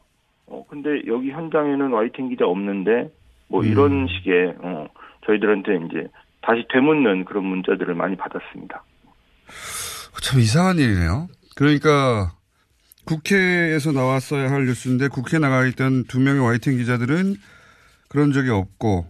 [0.45, 3.09] 어 근데 여기 현장에는 YTN 기자 없는데
[3.47, 3.65] 뭐 음.
[3.65, 4.87] 이런 식의 어
[5.25, 6.07] 저희들한테 이제
[6.43, 8.83] 다시 되묻는 그런 문자들을 많이 받았습니다.
[10.21, 11.27] 참 이상한 일이네요.
[11.55, 12.31] 그러니까
[13.05, 17.35] 국회에서 나왔어야 할 뉴스인데 국회에 나가 있던 두 명의 YTN 기자들은
[18.09, 19.05] 그런 적이 없고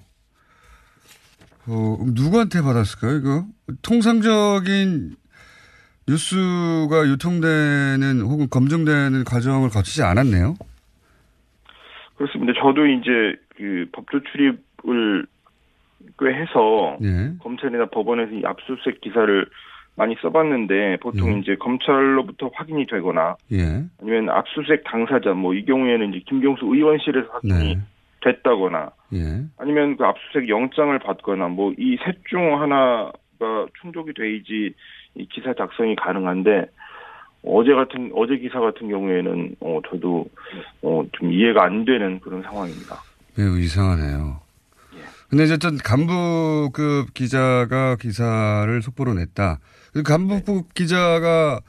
[1.68, 3.18] 어, 누구한테 받았을까요?
[3.18, 3.46] 이거
[3.82, 5.16] 통상적인
[6.08, 10.56] 뉴스가 유통되는 혹은 검증되는 과정을 거치지 않았네요.
[12.16, 12.54] 그렇습니다.
[12.60, 15.26] 저도 이제 그 법조 출입을
[16.20, 17.34] 꽤 해서 예.
[17.40, 19.48] 검찰이나 법원에서 이 압수수색 기사를
[19.96, 21.40] 많이 써봤는데 보통 예.
[21.40, 23.84] 이제 검찰로부터 확인이 되거나 예.
[24.02, 27.82] 아니면 압수수색 당사자 뭐 이 경우에는 이제 김경수 의원실에서 확인이 네.
[28.22, 29.44] 됐다거나 예.
[29.58, 33.12] 아니면 그 압수수색 영장을 받거나 뭐 이 셋 중 하나가
[33.82, 34.74] 충족이 돼야지
[35.16, 36.66] 이 기사 작성이 가능한데
[37.46, 40.26] 어제 같은 어제 기사 같은 경우에는 어 저도
[40.82, 42.96] 어좀 이해가 안 되는 그런 상황입니다.
[43.38, 44.42] 매우 이상하네요.
[45.30, 49.60] 근데 이제 어떤 간부급 기자가 기사를 속보로 냈다.
[49.94, 51.60] 그 간부급 기자가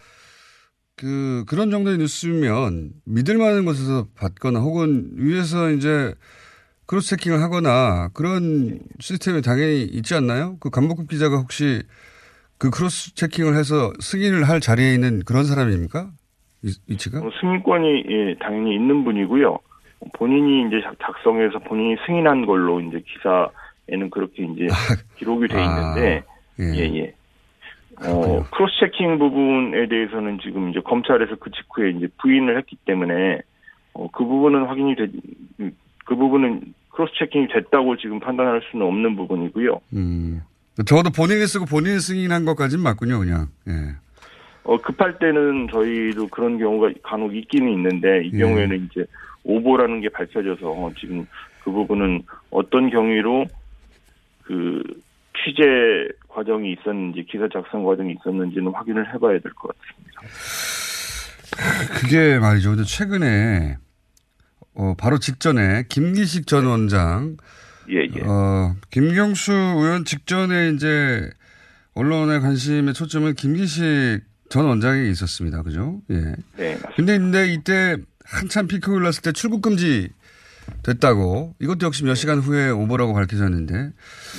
[0.96, 6.14] 그 그런 정도의 뉴스면 믿을 만한 곳에서 받거나 혹은 위에서 이제
[6.86, 10.56] cross checking을 하거나 그런 시스템이 당연히 있지 않나요?
[10.60, 11.82] 그 간부급 기자가 혹시
[12.58, 16.10] 그 cross checking을 해서 승인을 할 자리에 있는 그런 사람입니까?
[16.62, 17.18] 위- 위치가?
[17.18, 19.58] 어, 승인권이 예, 당연히 있는 분이고요.
[20.16, 24.68] 본인이 이제 작- 작성해서 본인이 승인한 걸로 이제 기사에는 그렇게 이제
[25.18, 26.22] 기록이 돼 있는데
[26.60, 26.64] 예.
[26.64, 27.14] 예, 예.
[28.02, 33.40] 어, cross checking 부분에 대해서는 지금 이제 검찰에서 그 직후에 이제 부인을 했기 때문에
[33.94, 35.08] 어, 그 부분은 확인이 되,
[36.04, 39.80] 그 부분은 cross checking이 됐다고 지금 판단할 수는 없는 부분이고요.
[39.94, 40.42] 음.
[40.86, 43.46] 적어도 본인이 쓰고 본인이 승인한 것까지는 맞군요, 그냥.
[43.68, 43.94] 예.
[44.64, 48.38] 어, 급할 때는 저희도 그런 경우가 간혹 있기는 있는데, 이 예.
[48.38, 49.04] 경우에는 이제
[49.44, 51.26] 오보라는 게 밝혀져서 어, 지금
[51.62, 53.46] 그 부분은 어떤 경위로
[54.42, 54.82] 그
[55.44, 55.62] 취재
[56.34, 60.20] 과정이 있었는지, 기사 작성 과정이 있었는지는 확인을 해봐야 될 것 같습니다.
[62.00, 62.70] 그게 말이죠.
[62.70, 63.76] 근데 최근에
[64.74, 67.36] 어, 바로 직전에 김기식 전 원장,
[67.90, 68.20] 예, 예.
[68.24, 71.30] 어, 김경수 의원 직전에 이제
[71.94, 75.62] 언론의 관심의 초점은 김기식 전 원장에 있었습니다.
[75.62, 76.00] 그죠?
[76.10, 76.14] 예.
[76.56, 76.90] 네, 맞습니다.
[76.96, 80.08] 근데, 근데 이때 한참 피크 올랐을 때 출국 금지
[80.82, 83.74] 됐다고 이것도 역시 몇 시간 후에 오보라고 밝혀졌는데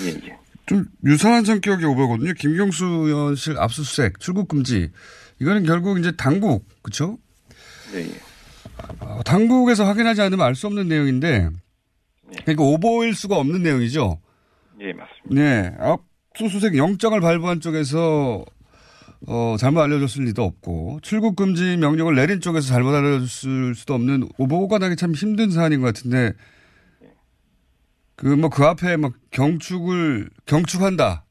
[0.03, 0.38] 예, 예.
[0.65, 2.34] 좀 유사한 성격의 오보거든요.
[2.34, 4.91] 김경수 의원실 압수수색, 출국 금지.
[5.39, 7.17] 이거는 결국 이제 당국, 그쵸?
[7.93, 8.19] 네, 예.
[8.99, 12.38] 어, 당국에서 확인하지 않으면 알 수 없는 내용인데, 네.
[12.43, 14.19] 그러니까 오보일 수가 없는 내용이죠.
[14.82, 15.30] 예, 맞습니다.
[15.30, 15.71] 네.
[16.34, 18.43] 압수수색 영장을 발부한 쪽에서
[19.28, 24.78] 어, 잘못 알려줬을 리도 없고 출국 금지 명령을 내린 쪽에서 잘못 알려줬을 수도 없는 오보가
[24.78, 26.34] 나기 참 힘든 사안인 것 같은데
[28.15, 31.25] 그 뭐 그 앞에 막 경축을 경축한다.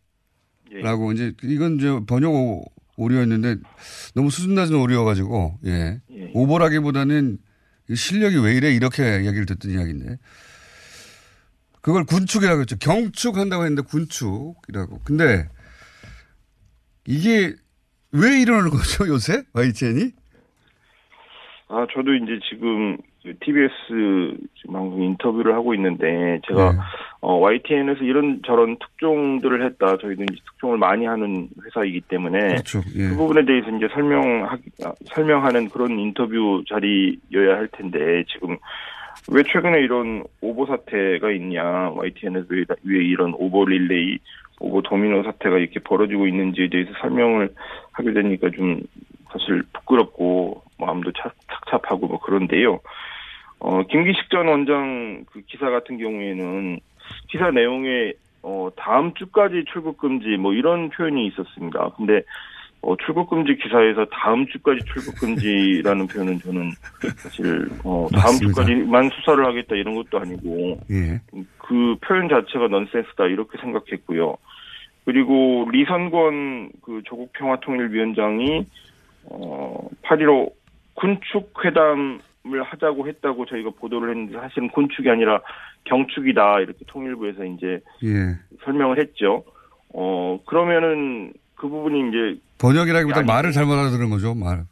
[0.82, 2.64] 라고 이제 이건 이제 번역 오-
[2.96, 3.56] 오류였는데
[4.14, 6.00] 너무 수준 낮은 오류여가지고 예.
[6.34, 7.38] 오보라기보다는
[7.90, 10.18] 이 실력이 왜 이래 이렇게 이야기를 듣던 이야기인데
[11.80, 12.76] 그걸 군축이라고 했죠.
[12.78, 15.00] 경축한다고 했는데 군축이라고.
[15.04, 15.48] 근데
[17.06, 17.54] 이게
[18.12, 20.12] 왜 이러는 거죠 요새 YTN이?
[21.68, 23.70] 아, 저도 이제 지금 그 TBS
[24.54, 26.78] 지금 방송 인터뷰를 하고 있는데 제가 네.
[27.20, 29.96] 어, YTN에서 이런 저런 특종들을 했다.
[29.96, 32.80] 저희도 이제 특종을 많이 하는 회사이기 때문에 그렇죠.
[32.96, 33.08] 예.
[33.08, 34.58] 그 부분에 대해서 이제 설명하
[35.14, 38.58] 설명하는 그런 인터뷰 자리여야 할 텐데 지금
[39.30, 44.18] 왜 최근에 이런 오보 사태가 있냐 YTN에서 왜, 왜 이런 오보 릴레이
[44.60, 47.54] 오보 도미노 사태가 이렇게 벌어지고 있는지에 대해서 설명을
[47.92, 48.82] 하게 되니까 좀
[49.32, 52.80] 사실 부끄럽고 마음도 착, 착잡하고 뭐 그런데요.
[53.58, 56.80] 어, 김기식 전 원장 그 기사 같은 경우에는
[57.30, 61.90] 기사 내용에 어, 다음 주까지 출국 금지 뭐 이런 표현이 있었습니다.
[61.96, 62.22] 근데
[62.82, 66.70] 어, 출국 금지 기사에서 다음 주까지 출국 금지라는 표현은 저는
[67.16, 68.62] 사실 어, 다음 맞습니다.
[68.62, 71.20] 주까지만 수사를 하겠다 이런 것도 아니고 예.
[71.58, 74.36] 그 표현 자체가 넌센스다 이렇게 생각했고요.
[75.06, 78.66] 그리고 리선권 그 조국 평화통일위원장이
[79.30, 80.52] 어 8.15
[80.94, 82.20] 군축 회담을
[82.64, 85.40] 하자고 했다고 저희가 보도를 했는데 사실은 군축이 아니라
[85.84, 88.38] 경축이다 이렇게 통일부에서 이제 예.
[88.64, 89.44] 설명을 했죠.
[89.92, 94.64] 어 그러면은 그 부분이 이제 번역이라기보다 말을 잘못 알아들은 거죠 말.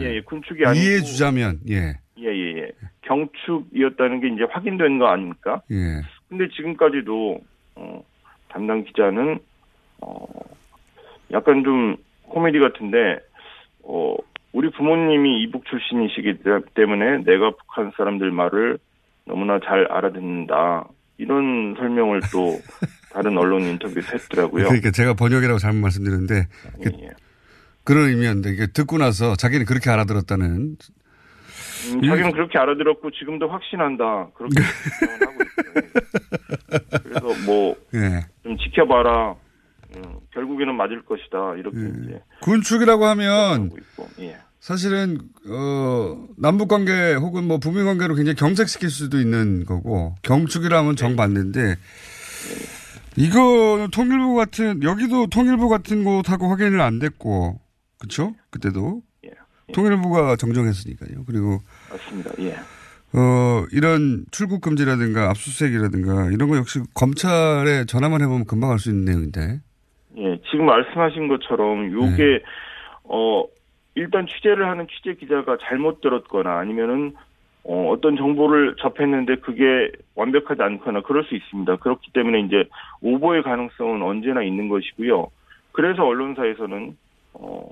[0.00, 1.94] 예, 예, 군축이 아니고 이해해 주자면 예.
[2.18, 2.70] 예 예 예
[3.02, 5.62] 경축이었다는 게 이제 확인된 거 아닙니까?
[5.70, 6.02] 예.
[6.28, 7.38] 근데 지금까지도
[7.76, 8.04] 어,
[8.48, 9.38] 담당 기자는
[10.00, 10.26] 어,
[11.32, 13.18] 약간 좀 코미디 같은데
[13.82, 14.16] 어,
[14.54, 16.38] 우리 부모님이 이북 출신이시기
[16.74, 18.78] 때문에 내가 북한 사람들 말을
[19.26, 20.86] 너무나 잘 알아듣는다
[21.18, 22.56] 이런 설명을 또
[23.12, 24.66] 다른 언론 인터뷰에서 했더라고요.
[24.66, 26.46] 그러니까 제가 번역이라고 잘못 말씀드렸는데
[26.84, 26.90] 그,
[27.82, 30.76] 그런 의미였는데 이게 듣고 나서 자기는 그렇게 알아들었다는
[31.92, 34.54] 음, 자기는 그렇게 알아들었고 지금도 확신한다 그렇게
[35.00, 37.02] 주장을 하고 있어요.
[37.02, 38.56] 그래서 뭐 좀 예.
[38.56, 39.34] 지켜봐라.
[39.96, 40.02] 음,
[40.34, 41.54] 결국에는 맞을 것이다.
[41.56, 43.70] 이렇게 이제 군축이라고 하면
[44.20, 44.36] 예.
[44.60, 45.18] 사실은
[45.48, 51.76] 어 남북 관계 혹은 뭐 북미 관계로 굉장히 경색시킬 수도 있는 거고 경축이라면 정반대인데
[53.16, 57.60] 이거 통일부 같은 여기도 통일부 같은 곳하고 확인을 안 됐고
[57.98, 58.34] 그렇죠?
[58.50, 59.02] 그때도
[59.72, 61.24] 통일부가 정정했으니까요.
[61.26, 62.30] 그리고 맞습니다.
[62.40, 62.56] 예.
[63.16, 69.04] 어 이런 출국 금지라든가 압수수색이라든가 이런 거 역시 검찰에 전화만 해보면 금방 알 수 있는
[69.04, 69.60] 내용인데.
[70.16, 72.40] 예, 지금 말씀하신 것처럼 요게 네.
[73.04, 73.44] 어
[73.94, 77.14] 일단 취재를 하는 취재 기자가 잘못 들었거나 아니면은
[77.64, 81.76] 어, 어떤 정보를 접했는데 그게 완벽하지 않거나 그럴 수 있습니다.
[81.76, 82.64] 그렇기 때문에 이제
[83.00, 85.28] 오보의 가능성은 언제나 있는 것이고요.
[85.72, 86.96] 그래서 언론사에서는
[87.34, 87.68] 어,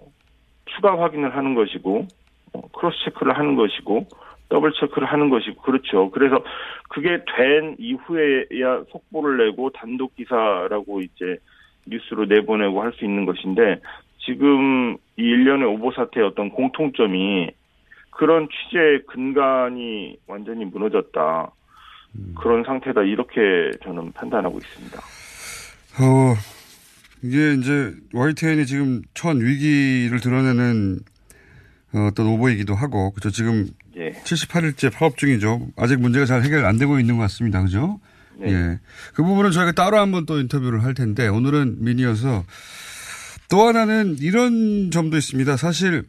[0.67, 2.07] 추가 확인을 하는 것이고
[2.55, 4.07] 어, cross check를 하는 것이고
[4.49, 6.11] double check를 하는 것이고 그렇죠.
[6.11, 6.43] 그래서
[6.89, 11.39] 그게 된 이후에야 속보를 내고 단독 기사라고 이제
[11.87, 13.81] 뉴스로 내보내고 할 수 있는 것인데
[14.25, 17.51] 지금 이 일련의 오보 사태의 어떤 공통점이
[18.11, 21.51] 그런 취재 근간이 완전히 무너졌다.
[22.39, 23.03] 그런 상태다.
[23.03, 24.99] 이렇게 저는 판단하고 있습니다.
[26.01, 26.35] 어,
[27.23, 30.99] 이게 이제 YTN이 지금 첫 위기를 드러내는
[31.95, 33.31] 어, 어떤 오보이기도 하고, 그죠.
[33.31, 33.67] 지금
[33.97, 34.11] 예.
[34.13, 35.69] 78일째 파업 중이죠.
[35.77, 37.63] 아직 문제가 잘 해결 안 되고 있는 것 같습니다.
[37.63, 37.99] 그죠?
[38.39, 38.53] 네.
[38.53, 38.81] 예.
[39.15, 42.45] 그 부분은 저희가 따로 한번 또 인터뷰를 할 텐데, 오늘은 미니어서
[43.49, 45.57] 또 하나는 이런 점도 있습니다.
[45.57, 46.05] 사실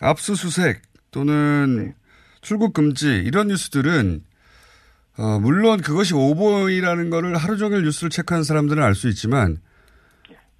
[0.00, 1.94] 압수수색 또는
[2.42, 4.22] 출국 금지 이런 뉴스들은
[5.18, 9.56] 어, 물론 그것이 오보이라는 거를 하루 종일 뉴스를 체크한 사람들은 알 수 있지만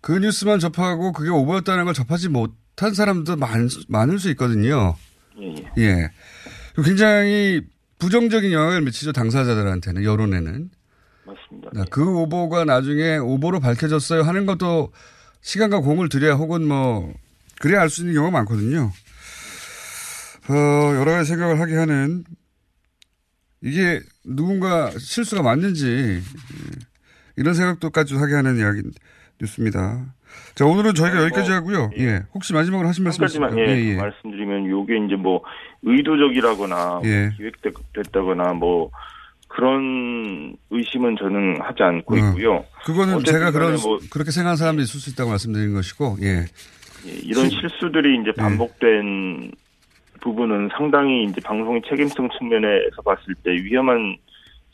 [0.00, 4.96] 그 뉴스만 접하고 그게 오보였다는 걸 접하지 못한 사람도 많, 많을 수 있거든요.
[5.38, 5.82] 예, 예.
[5.82, 6.10] 예.
[6.82, 7.60] 굉장히
[7.98, 10.70] 부정적인 영향을 미치죠, 당사자들한테는, 여론에는.
[11.26, 11.70] 맞습니다.
[11.90, 14.92] 그 오보가 나중에 오보로 밝혀졌어요 하는 것도
[15.40, 17.12] 시간과 공을 들여야 혹은 뭐,
[17.60, 18.90] 그래야 알 수 있는 경우가 많거든요.
[20.48, 20.54] 어,
[20.96, 22.24] 여러 가지 생각을 하게 하는,
[23.62, 26.20] 이게 누군가 실수가 맞는지, 예,
[27.36, 28.82] 이런 생각도까지 하게 하는 이야기,
[29.40, 30.14] 뉴스입니다.
[30.54, 31.90] 자, 오늘은 저희가 여기까지 하고요.
[31.98, 32.22] 예.
[32.34, 33.72] 혹시 마지막으로 하신 한 말씀 가지만 있습니까?
[33.72, 35.42] 예, 말씀드리면 요게 이제 뭐
[35.82, 37.22] 의도적이라거나 예.
[37.26, 38.90] 뭐 기획됐다거나 뭐
[39.56, 42.18] 그런 의심은 저는 하지 않고 어.
[42.18, 42.64] 있고요.
[42.84, 46.44] 그거는 제가 그런 뭐 그렇게 생각하는 사람도 있을 수 있다고 말씀드린 것이고, 예.
[47.06, 49.50] 예, 이런 실수들이 이제 반복된
[50.20, 54.18] 부분은 상당히 이제 방송의 책임성 측면에서 봤을 때 위험한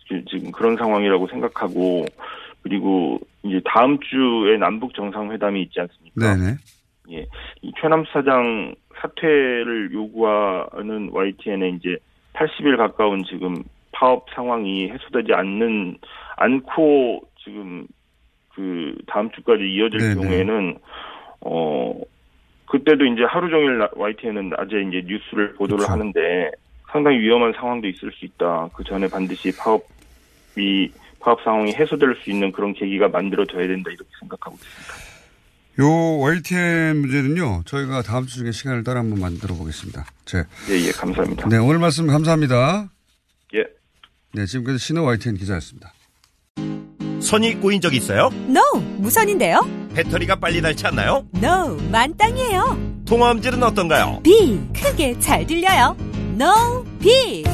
[0.09, 2.05] 지- 지금 그런 상황이라고 생각하고
[2.63, 6.35] 그리고 이제 다음 주에 남북 정상회담이 있지 않습니까?
[6.35, 6.57] 네네.
[7.13, 7.27] 예,
[7.61, 11.97] 이 최남 사장 사퇴를 요구하는 YTN의 이제
[12.33, 15.99] 80일 가까운 지금 파업 상황이 해소되지 않는
[16.37, 17.87] 않고 지금
[18.55, 20.15] 그 다음 주까지 이어질 네네.
[20.15, 20.79] 경우에는
[21.43, 22.01] 어
[22.67, 25.93] 그때도 이제 하루 종일 나- YTN은 낮에 이제 뉴스를 보도를 그렇죠.
[25.93, 26.51] 하는데
[26.91, 28.69] 상당히 위험한 상황도 있을 수 있다.
[28.75, 34.57] 그 전에 반드시 파업이 파업 상황이 해소될 수 있는 그런 계기가 만들어져야 된다 이렇게 생각하고
[34.57, 35.13] 있습니다.
[35.81, 40.05] 요 YTN 문제는요, 저희가 다음 주 중에 시간을 따라 한번 만들어 보겠습니다.
[40.27, 40.39] 제.
[40.71, 41.49] 예, 예, 감사합니다.
[41.49, 42.89] 네, 오늘 말씀 감사합니다.
[44.37, 44.41] 예.
[44.41, 45.93] 네, 지금까지 신호 YTN 기자였습니다.
[47.21, 48.31] 손이 꼬인 적 있어요?
[48.49, 49.61] No, 무선인데요.
[49.95, 51.27] 배터리가 빨리 닳지 않나요?
[51.37, 53.03] No, 만땅이에요.
[53.07, 54.21] 통화음질은 어떤가요?
[54.23, 55.97] B, 크게 잘 들려요.
[56.41, 57.45] No, B.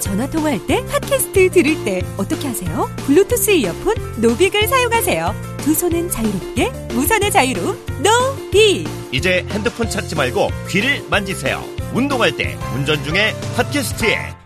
[0.00, 2.88] 전화 통화할 때, 팟캐스트 들을 때 어떻게 하세요?
[3.06, 5.56] 블루투스 이어폰 노빅을 사용하세요.
[5.58, 8.84] 두 손은 자유롭게, 무선의 자유로움 No, B.
[9.12, 11.64] 이제 핸드폰 찾지 말고 귀를 만지세요.
[11.94, 14.45] 운동할 때, 운전 중에 팟캐스트에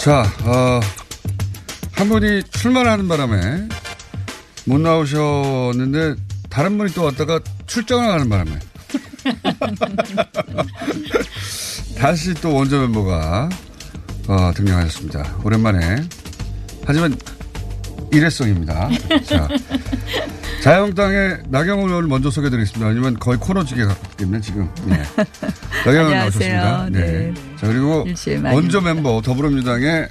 [0.00, 0.80] 자, 어,
[1.92, 3.68] 한 분이 출마하는 바람에
[4.64, 6.14] 못 나오셨는데
[6.48, 8.58] 다른 분이 또 왔다가 출정을 하는 바람에
[11.98, 13.50] 다시 또 원조 멤버가
[14.26, 15.36] 어, 등장하셨습니다.
[15.44, 16.02] 오랜만에
[16.86, 17.14] 하지만
[18.12, 18.88] 일회성입니다.
[19.24, 19.48] 자,
[20.62, 22.90] 자유한국당의 나경원 의원을 먼저 소개해드리겠습니다.
[22.90, 25.02] 아니면 거의 코너지게 갔기 때문에 지금 네.
[25.86, 26.10] 나경원.
[26.18, 26.88] 나오셨습니다.
[26.90, 27.32] 네.
[27.56, 28.06] 자 그리고
[28.52, 30.08] 원조 멤버 더불어민주당의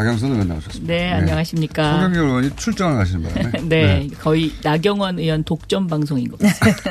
[0.00, 0.94] 박영선 의원 나오셨습니다.
[0.94, 1.92] 네, 안녕하십니까.
[1.92, 6.90] 송영길 의원이 출장을 가시는 바람에 네, 거의 나경원 의원 독점 방송인 것 같습니다.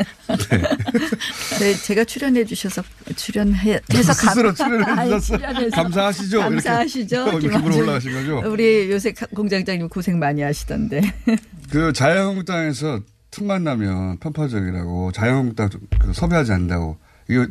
[1.59, 2.83] 네, 제가 출연해 주셔서
[3.15, 6.39] 출연해 해서 스스로 출연해 주셔서 출연해서 감사하시죠?
[6.39, 7.27] 감사하시죠.
[7.29, 7.81] 이렇게 김한준.
[7.81, 8.43] 올라가신 거죠?
[8.51, 11.01] 우리 요새 가- 공장장님 고생 많이 하시던데.
[11.71, 12.99] 그 자유한국당에서
[13.31, 15.69] 틈만 나면 편파적이라고 자유한국당
[15.99, 17.47] 그 섭외하지 않는다고 이거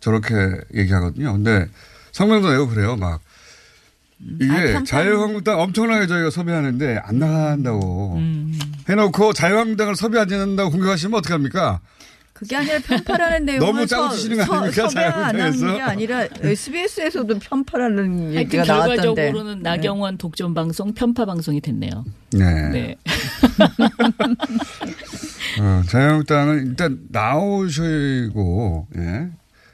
[0.00, 0.34] 저렇게
[0.74, 1.34] 얘기하거든요.
[1.34, 1.68] 근데
[2.10, 2.96] 성명도 내고 그래요.
[2.96, 3.20] 막
[4.40, 8.18] 이게 아, 자유한국당 엄청나게 저희가 섭외하는데 안 나간다고
[8.88, 11.80] 해놓고 자유한국당을 섭외하지 않는다고 공격하시면 어떡합니까?
[12.32, 14.88] 그게 아니라 편파라는 내용을 너무 짜고 치시는 거 아닙니까?
[14.88, 15.76] 섭외 안 하는 자유한국당에서?
[15.76, 19.02] 게 아니라 SBS에서도 편파라는 하여튼 얘기가 나왔던데.
[19.02, 22.04] 결과적으로는 나경원 독점 방송 편파 방송이 됐네요.
[22.32, 22.68] 네.
[22.70, 22.96] 네.
[25.60, 29.28] 어, 자유한국당은 일단 나오시고 예.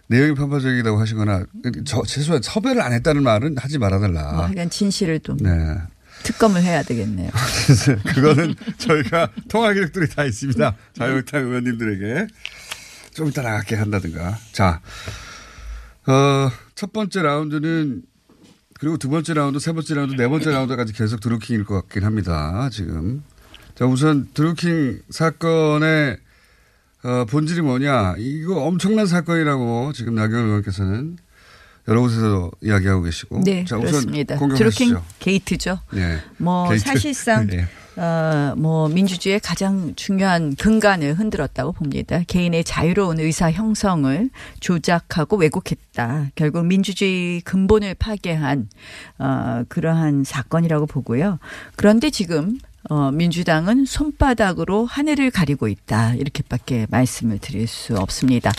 [0.09, 1.47] 내용이 편파적이라고 하시거나
[1.85, 4.33] 저 최소한 섭외를 안 했다는 말은 하지 말아달라.
[4.33, 5.51] 뭐 하여간 진실을 좀 네.
[6.23, 7.31] 특검을 해야 되겠네요.
[8.15, 10.77] 그거는 저희가 통화 기록들이 다 있습니다.
[10.95, 12.27] 자유한국당 의원님들에게
[13.15, 14.39] 좀 이따 나갈게 한다든가.
[14.53, 14.81] 자,
[16.07, 18.03] 어, 첫 번째 라운드는
[18.79, 22.69] 그리고 두 번째 라운드, 세 번째 라운드, 네 번째 라운드까지 계속 드루킹일 것 같긴 합니다.
[22.73, 23.23] 지금.
[23.75, 26.19] 자, 우선 드루킹 사건의
[27.05, 28.15] 어, 본질이 뭐냐.
[28.19, 31.19] 이거 엄청난 사건이라고 지금 나경원 의원께서는
[31.87, 33.43] 여러 곳에서 이야기하고 계시고.
[33.45, 34.39] 네, 자, 그렇습니다.
[34.39, 35.81] 드루킹 게이트죠.
[35.93, 36.19] 네.
[36.39, 36.85] 뭐 게이트.
[36.85, 37.67] 사실상 네.
[37.97, 42.23] 어, 뭐 민주주의의 가장 중요한 근간을 흔들었다고 봅니다.
[42.27, 44.31] 개인의 자유로운 의사 형성을
[44.61, 46.31] 조작하고 왜곡했다.
[46.35, 48.69] 결국 민주주의 근본을 파괴한
[49.19, 51.39] 어, 그러한 사건이라고 보고요.
[51.77, 52.59] 그런데 지금
[52.91, 56.15] 어, 민주당은 손바닥으로 하늘을 가리고 있다.
[56.15, 58.53] 이렇게밖에 말씀을 드릴 수 없습니다.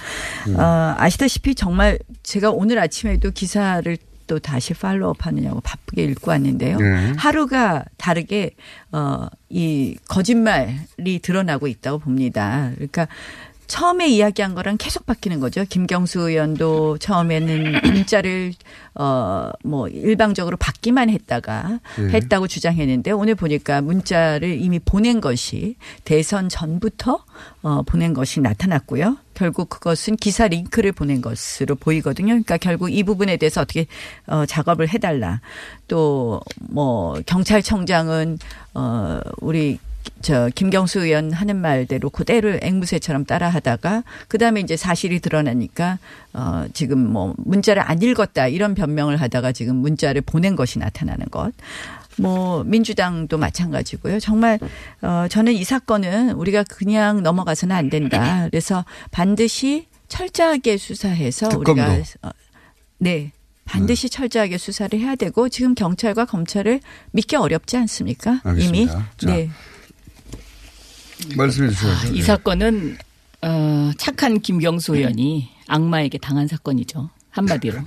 [0.47, 0.59] 음.
[0.59, 3.97] 어, 아시다시피 정말 제가 오늘 아침에도 기사를
[4.27, 6.77] 또 다시 팔로업 하느냐고 바쁘게 읽고 왔는데요.
[6.79, 7.13] 네.
[7.17, 8.55] 하루가 다르게
[8.91, 12.71] 어, 이 거짓말이 드러나고 있다고 봅니다.
[12.75, 13.07] 그러니까
[13.67, 15.65] 처음에 이야기한 거랑 계속 바뀌는 거죠.
[15.67, 18.53] 김경수 의원도 처음에는 문자를
[18.95, 22.09] 어 뭐 일방적으로 받기만 했다가 네.
[22.09, 27.23] 했다고 주장했는데 오늘 보니까 문자를 이미 보낸 것이 대선 전부터
[27.63, 29.17] 어 보낸 것이 나타났고요.
[29.33, 32.27] 결국 그것은 기사 링크를 보낸 것으로 보이거든요.
[32.27, 33.87] 그러니까 결국 이 부분에 대해서 어떻게
[34.27, 35.41] 어 작업을 해달라.
[35.87, 38.37] 또 뭐 경찰청장은
[38.75, 39.79] 어 우리
[40.21, 45.99] 저 김경수 의원 하는 말대로 그대로 앵무새처럼 따라하다가 그다음에 이제 사실이 드러나니까
[46.33, 51.51] 어 지금 뭐 문자를 안 읽었다 이런 변명을 하다가 지금 문자를 보낸 것이 나타나는 것.
[52.17, 54.19] 뭐 민주당도 마찬가지고요.
[54.19, 54.59] 정말
[55.01, 58.47] 어 저는 이 사건은 우리가 그냥 넘어가서는 안 된다.
[58.49, 61.71] 그래서 반드시 철저하게 수사해서 특검도.
[61.71, 62.29] 우리가 어,
[62.99, 63.31] 네.
[63.65, 66.79] 반드시 철저하게 수사를 해야 되고 지금 경찰과 검찰을
[67.11, 68.41] 믿기 어렵지 않습니까?
[68.45, 69.09] 이미 알겠습니다.
[69.17, 69.49] 자, 네.
[71.35, 72.07] 말씀해 주셔야죠.
[72.13, 72.21] 이 네.
[72.21, 72.97] 사건은
[73.41, 77.09] 어, 착한 김경수 의원이 악마에게 당한 사건이죠.
[77.35, 77.79] 한마디로.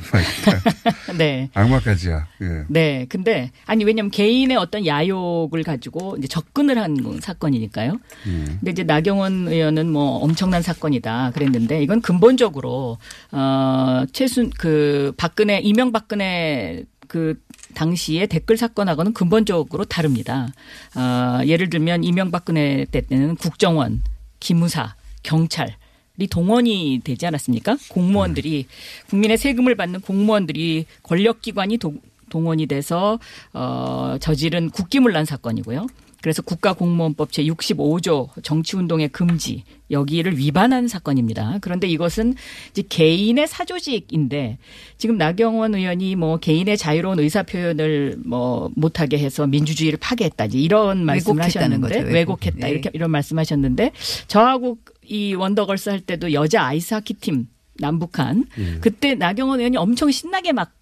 [1.16, 1.49] 네.
[1.55, 2.26] 악마까지야.
[2.43, 2.64] 예.
[2.68, 3.07] 네.
[3.09, 7.99] 근데 아니 왜냐면 개인의 어떤 야욕을 가지고 이제 접근을 한 사건이니까요.
[8.26, 8.57] 음.
[8.61, 12.99] 근데 이제 나경원 의원은 뭐 엄청난 사건이다 그랬는데 이건 근본적으로
[13.33, 17.41] 어 최순 그 박근혜 이명박근혜 그
[17.83, 20.49] 당시의 댓글 사건하고는 근본적으로 다릅니다.
[20.97, 24.03] 어 예를 들면 이명박근혜 때는 국정원,
[24.41, 25.76] 기무사, 경찰
[26.18, 27.76] 이 동원이 되지 않았습니까?
[27.91, 28.66] 공무원들이
[29.11, 31.95] 국민의 세금을 받는 공무원들이 권력기관이 도-
[32.31, 33.20] 동원이 돼서
[33.53, 35.87] 어 저지른 국기문란 사건이고요.
[36.20, 41.58] 그래서 국가공무원법 제 65조 정치운동의 금지 여기를 위반한 사건입니다.
[41.60, 42.34] 그런데 이것은
[42.70, 44.58] 이제 개인의 사조직인데
[44.96, 51.04] 지금 나경원 의원이 뭐 개인의 자유로운 의사 표현을 뭐 못하게 해서 민주주의를 파괴했다 이제 이런
[51.04, 52.38] 말씀을 왜곡했다는 하셨는데 거죠, 왜곡.
[52.42, 52.72] 왜곡했다 네.
[52.72, 53.92] 이렇게 이런 말씀하셨는데
[54.26, 57.46] 저하고 이 원더걸스 할 때도 여자 아이스하키 팀
[57.78, 58.78] 남북한 음.
[58.80, 60.72] 그때 나경원 의원이 엄청 신나게 막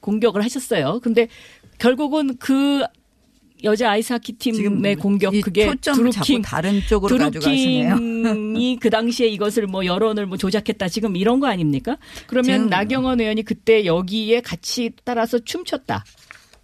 [0.00, 1.00] 공격을 하셨어요.
[1.02, 1.28] 근데
[1.78, 2.84] 결국은 그
[3.64, 7.16] 여자 아이스하키 팀의 공격 그게 드루킹 다른 쪽으로.
[7.16, 11.96] 드루킹이 그 당시에 이것을 뭐 여론을 뭐 조작했다 지금 이런 거 아닙니까?
[12.26, 16.04] 그러면 지금- 나경원 의원이 그때 여기에 같이 따라서 춤췄다.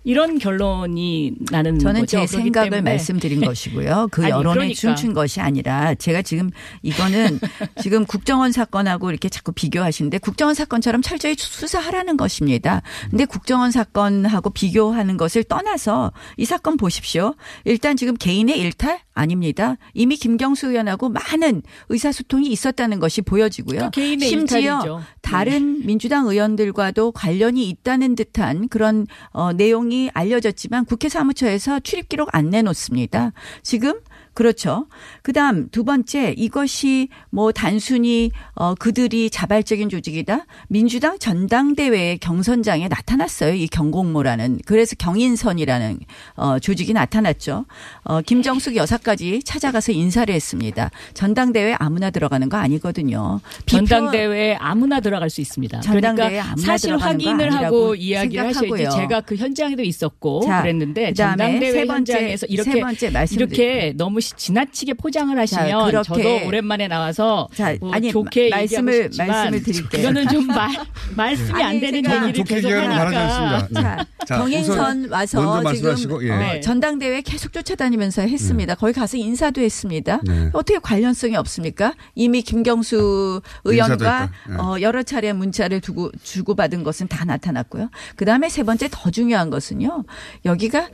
[0.03, 2.21] 이런 결론이 나는 저는 거죠.
[2.21, 2.91] 제 생각을 때문에.
[2.91, 4.09] 말씀드린 것이고요.
[4.13, 4.81] 그 아니, 여론에 그러니까.
[4.81, 6.51] 춤춘 것이 아니라 제가 지금
[6.83, 7.39] 이거는
[7.83, 12.83] 지금 국정원 사건하고 이렇게 자꾸 비교하시는데 국정원 사건처럼 철저히 수사하라는 것입니다.
[13.11, 17.35] 근데 국정원 사건하고 비교하는 것을 떠나서 이 사건 보십시오.
[17.65, 19.77] 일단 지금 개인의 일탈 아닙니다.
[19.93, 23.81] 이미 김경수 의원하고 많은 의사소통이 있었다는 것이 보여지고요.
[23.81, 25.03] 그 개인의 심지어 일탈이죠.
[25.21, 32.29] 다른 민주당 의원들과도 관련이 있다는 듯한 그런 어, 내용 이 알려졌지만 국회 사무처에서 출입 기록
[32.33, 33.33] 안 내놓습니다.
[33.63, 34.01] 지금
[34.35, 34.87] 그렇죠.
[35.23, 40.47] 그다음 두 번째 이것이 뭐 단순히 어 그들이 자발적인 조직이다.
[40.69, 43.55] 민주당 전당대회 경선장에 나타났어요.
[43.55, 45.99] 이 경공모라는 그래서 경인선이라는
[46.37, 47.67] 어 조직이 나타났죠.
[48.05, 50.91] 어 김정숙 여사까지 찾아가서 인사를 했습니다.
[51.15, 53.41] 전당대회 아무나 들어가는 거 아니거든요.
[53.67, 55.81] 전당대회에 아무나 들어갈 수 있습니다.
[55.81, 58.47] 전당대회에 그러니까 아무나 사실 확인을 하고 이야기를.
[58.47, 58.97] 하셔야지.
[58.97, 63.11] 제가 그 현장에도 있었고 자, 그랬는데 전당대회 세 번째, 현장에서 이렇게 세 번째.
[63.33, 67.49] 이렇게 너무 시- 지나치게 포장을 하시면 그렇게- 저도 오랜만에 나와서
[67.81, 70.01] 뭐 아니, 좋게 말씀을- 말씀을 드릴게요.
[70.03, 70.71] 이거는 좀 말,
[71.17, 73.55] 말씀이 안 아니, 되는 얘기를 좋게 계속 얘기하는 거 바라지 하니까.
[73.57, 73.97] 않습니다.
[73.97, 74.75] 자, 자, 경인선
[75.05, 76.31] 우선 와서 지금 예.
[76.31, 76.61] 어, 네.
[76.61, 78.75] 전당대회 계속 쫓아다니면서 했습니다.
[78.75, 80.21] 거기 가서 인사도 했습니다.
[80.25, 80.51] 네.
[80.53, 81.95] 어떻게 관련성이 없습니까?
[82.15, 84.31] 이미 김경수 의원과.
[84.49, 84.55] 네.
[84.57, 87.91] 어, 여러 차례 문자를 두고 주고 받은 것은 다 나타났고요.
[88.17, 90.05] 그 다음에 세 번째 더 중요한 것은요.
[90.45, 90.89] 여기가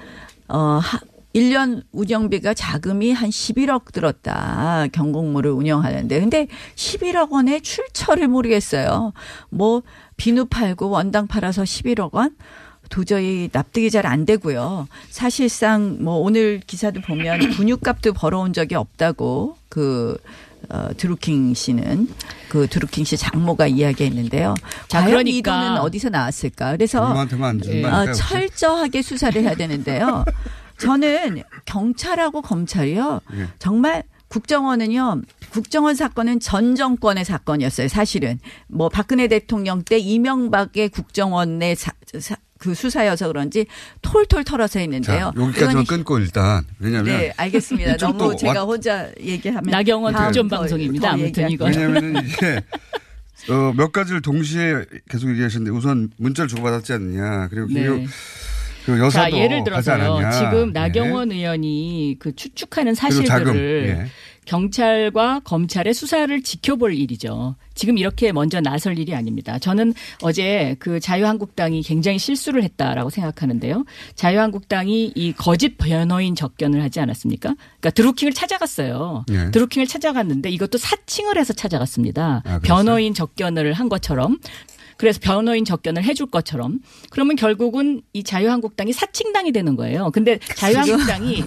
[0.49, 1.01] 어, 하,
[1.41, 4.87] 1년 운영비가 자금이 한 11억 들었다.
[4.93, 6.19] 경공모를 운영하는데.
[6.21, 9.13] 근데 11억 원의 출처를 모르겠어요.
[9.51, 9.83] 뭐
[10.17, 12.35] 비누 팔고 원당 팔아서 11억 원?
[12.89, 14.87] 도저히 납득이 잘 안 되고요.
[15.11, 20.17] 사실상 뭐 오늘 기사도 보면 분유값도 벌어온 적이 없다고 그
[20.71, 22.09] 어, 드루킹 씨는
[22.49, 24.55] 그 드루킹 씨 장모가 이야기했는데요.
[24.89, 25.69] 자, 과연 이 그러니까.
[25.69, 26.73] 돈은 어디서 나왔을까?
[26.73, 28.13] 그래서 누구한테만 안 주는 어.
[28.13, 30.25] 철저하게 수사를 해야 되는데요.
[30.79, 33.21] 저는 경찰하고 검찰이요.
[33.35, 33.49] 예.
[33.59, 35.23] 정말 국정원은요.
[35.51, 37.89] 국정원 사건은 전 정권의 사건이었어요.
[37.89, 43.67] 사실은 뭐 박근혜 대통령 때 이명박의 국정원의 사- 사- 그 수사여서 그런지
[44.03, 45.33] 톨톨 털어서 했는데요.
[45.37, 47.97] 자, 여기까지만 끊고 일단 왜냐하면 네, 알겠습니다.
[47.99, 50.19] 너무 제가 왔- 혼자 얘기하면 나경원 더-
[50.49, 51.09] 방송입니다.
[51.09, 51.67] 더 아무튼 이거.
[51.67, 52.61] 왜냐하면 이게
[53.51, 58.07] 어, 몇 가지를 동시에 계속 얘기하셨는데 우선 문자를 주고받았지 않느냐 그리고 네.
[59.11, 60.31] 자, 예를 들어서요.
[60.33, 60.73] 지금 예.
[60.73, 62.95] 나경원 의원이 그 추측하는.
[62.95, 64.07] 사실들을 예.
[64.47, 67.57] 경찰과 검찰의 수사를 지켜볼 일이죠.
[67.75, 69.59] 지금 이렇게 먼저 나설 일이 아닙니다.
[69.59, 73.85] 저는 어제 그 자유한국당이 굉장히 실수를 했다라고 생각하는데요.
[74.15, 77.55] 자유한국당이 이 거짓 변호인 접견을 하지 않았습니까?
[77.57, 79.25] 그러니까 드루킹을 찾아갔어요.
[79.31, 79.51] 예.
[79.51, 82.43] 드루킹을 찾아갔는데 이것도 사칭을 해서 찾아갔습니다.
[82.45, 82.59] 아?
[82.61, 84.39] 변호인 접견을 한 것처럼.
[84.97, 86.81] 그래서 변호인 접견을 해줄 것처럼
[87.11, 90.11] 그러면 결국은 이 자유한국당이 사칭당이 되는 거예요.
[90.11, 91.43] 근데 자유한국당이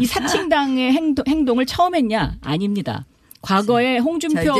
[0.00, 2.38] 이 사칭당의 행동, 행동을 처음 했냐?
[2.42, 3.06] 아닙니다.
[3.40, 4.54] 과거에 홍준표.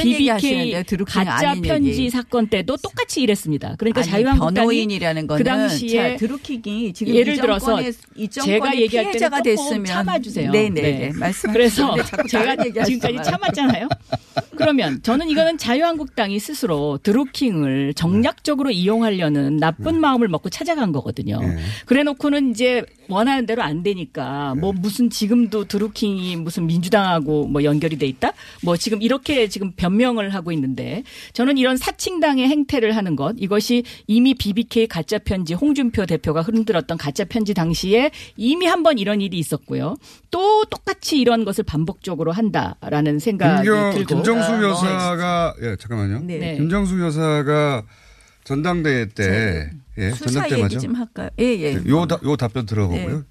[0.00, 0.74] BBK
[1.06, 2.10] 가짜 아닌 편지 얘기.
[2.10, 3.74] 사건 때도 똑같이 이랬습니다.
[3.78, 7.78] 그러니까 아니, 자유한국당이 변호인이라는 거는 그 당시에 자, 드루킹이 지금 예를 이 들어서
[8.30, 10.52] 제가 얘기할 때는 됐으면 참아주세요.
[10.52, 11.12] 네네 네.
[11.14, 11.52] 말씀.
[11.52, 13.30] 그래서 자꾸 제가 다른 얘기 하시지 지금까지.
[13.30, 13.88] 참았잖아요.
[14.56, 21.40] 그러면 저는 이거는 자유한국당이 스스로 드루킹을 정략적으로 이용하려는 나쁜 마음을 먹고 찾아간 거거든요.
[21.86, 28.06] 그래놓고는 이제 원하는 대로 안 되니까 뭐 무슨 지금도 드루킹이 무슨 민주당하고 뭐 연결이 돼
[28.22, 28.32] 있다?
[28.62, 31.02] 뭐 지금 이렇게 지금 변명을 하고 있는데
[31.32, 37.24] 저는 이런 사칭당의 행태를 하는 것 이것이 이미 BBK 가짜 편지 홍준표 대표가 흔들었던 가짜
[37.24, 39.94] 편지 당시에 이미 한 번 이런 일이 있었고요.
[40.32, 46.20] 또 똑같이 이런 것을 반복적으로 한다라는 생각이 김경, 들고 김정수 어, 뭐 여사가 예 잠깐만요.
[46.24, 46.56] 네.
[46.56, 47.84] 김정수 여사가
[48.42, 50.78] 전당대회 때 예, 수사 전당대 얘기 맞죠?
[50.80, 51.30] 좀 할까요?
[51.38, 51.74] 예, 예.
[51.86, 53.18] 요, 다- 요 답변 들어보고요.
[53.18, 53.22] 네.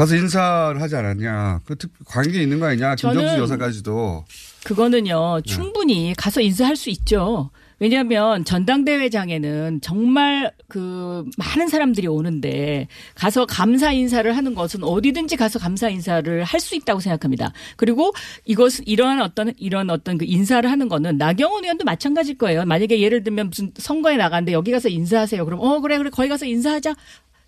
[0.00, 1.60] 가서 인사를 하지 않았냐.
[1.66, 2.94] 그 특- 관계 있는 거 아니냐.
[2.94, 4.24] 김정수 여사까지도.
[4.64, 7.50] 그거는요 충분히 가서 인사할 수 있죠.
[7.80, 15.88] 왜냐하면 전당대회장에는 정말 그 많은 사람들이 오는데 가서 감사 인사를 하는 것은 어디든지 가서 감사
[15.88, 17.54] 인사를 할 수 있다고 생각합니다.
[17.76, 18.12] 그리고
[18.44, 22.66] 이것 이러한 어떤 이런 어떤 그 인사를 하는 거는 나경원 의원도 마찬가지일 거예요.
[22.66, 25.42] 만약에 예를 들면 무슨 선거에 나가는데 여기 가서 인사하세요.
[25.46, 26.94] 그럼 어 그래 그래 거기 가서 인사하자.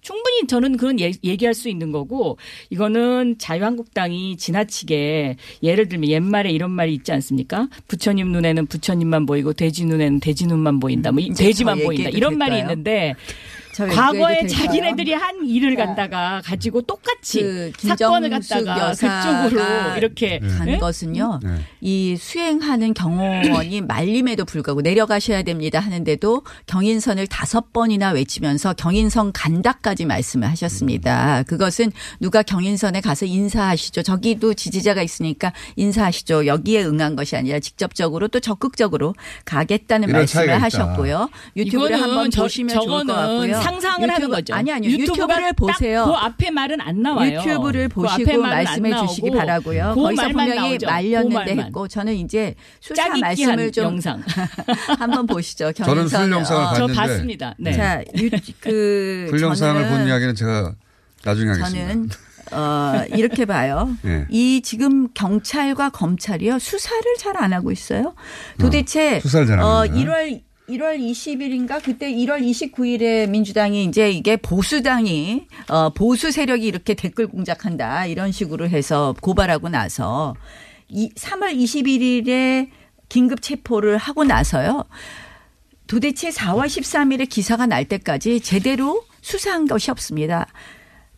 [0.03, 2.37] 충분히 저는 그런 예- 얘기할 수 있는 거고
[2.71, 7.69] 이거는 자유한국당이 지나치게 예를 들면 옛말에 이런 말이 있지 않습니까?
[7.89, 11.13] 부처님 눈에는 부처님만 보이고 돼지 눈에는 돼지 눈만 보인다.
[11.13, 12.11] 뭐 이- 이제 돼지만 저 보인다.
[12.11, 12.59] 이런 말이?
[12.59, 14.47] 있는데 저 과거에?
[14.47, 20.77] 자기네들이 한 일을 갖다가 가지고 똑같이 그 사건을 갖다가 그쪽으로 이렇게 간 예?
[20.79, 21.41] 것은요.
[21.81, 30.49] 이 수행하는 경호원이 말림에도 불구하고 내려가셔야 됩니다 하는데도 경인선을 다섯 번이나 외치면서 경인선 간다까지 말씀을
[30.51, 31.43] 하셨습니다.
[31.45, 34.03] 그것은 누가 경인선에 가서 인사하시죠.
[34.03, 36.47] 저기도 지지자가 있으니까 인사하시죠.
[36.47, 39.15] 여기에 응한 것이 아니라 직접적으로 또 적극적으로
[39.45, 40.63] 가겠다는 말씀을.
[40.63, 41.29] 하셨고요.
[41.57, 43.62] 유튜브를 한번 저- 보시면 좋을 것 같고요.
[43.63, 44.55] 상상을 하는 유튜브- 거죠.
[44.55, 44.91] 아니 아니요.
[44.91, 46.05] 유튜브를 딱 보세요.
[46.07, 47.39] 그 앞에 말은 안 나와요.
[47.41, 49.93] 유튜브를 그 보시고 안 말씀해 주시기 바라고요.
[49.95, 50.87] 그 거기서 말만 분명히 나오죠.
[50.87, 51.67] 그 말렸는데 말만.
[51.67, 53.21] 했고 저는 이제 수사 짜깁기한
[53.57, 54.23] 말씀을 좀 영상.
[54.99, 55.73] 한번 보시죠.
[55.73, 56.95] 저는 풀 영상을 어, 봤는데.
[56.95, 57.55] 저 봤습니다.
[57.59, 57.73] 네.
[57.73, 60.75] 자, 유, 그 풀 영상을 저는- 본 이야기는 제가
[61.25, 61.89] 나중에 하겠습니다.
[61.89, 62.09] 저는
[62.53, 63.89] 어, 이렇게 봐요.
[64.05, 64.27] 예.
[64.29, 68.15] 이 지금 경찰과 검찰이요 수사를 잘 안 하고 있어요.
[68.59, 69.97] 도대체 수사를 잘안 어, 합니다.
[70.13, 77.27] 1월 1월 20일인가 그때 1월 29일에 민주당이 이제 이게 보수당이 어, 보수 세력이 이렇게 댓글
[77.27, 80.35] 공작한다 이런 식으로 해서 고발하고 나서
[80.89, 82.69] 이 3월 21일에
[83.09, 84.85] 긴급 체포를 하고 나서요.
[85.87, 90.47] 도대체 4월 13일에 기사가 날 때까지 제대로 수사한 것이 없습니다.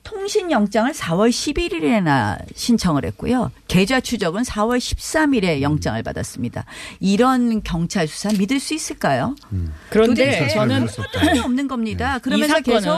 [0.04, 3.50] 통신영장을 4월 11일에나 신청을 했고요.
[3.66, 6.64] 계좌 추적은 4월 13일에 영장을 받았습니다.
[7.00, 9.34] 이런 경찰 수사 믿을 수 있을까요?
[9.90, 12.18] 그런데 도대체 저는 소통이 없는 겁니다.
[12.18, 12.90] 그러면서 이 계속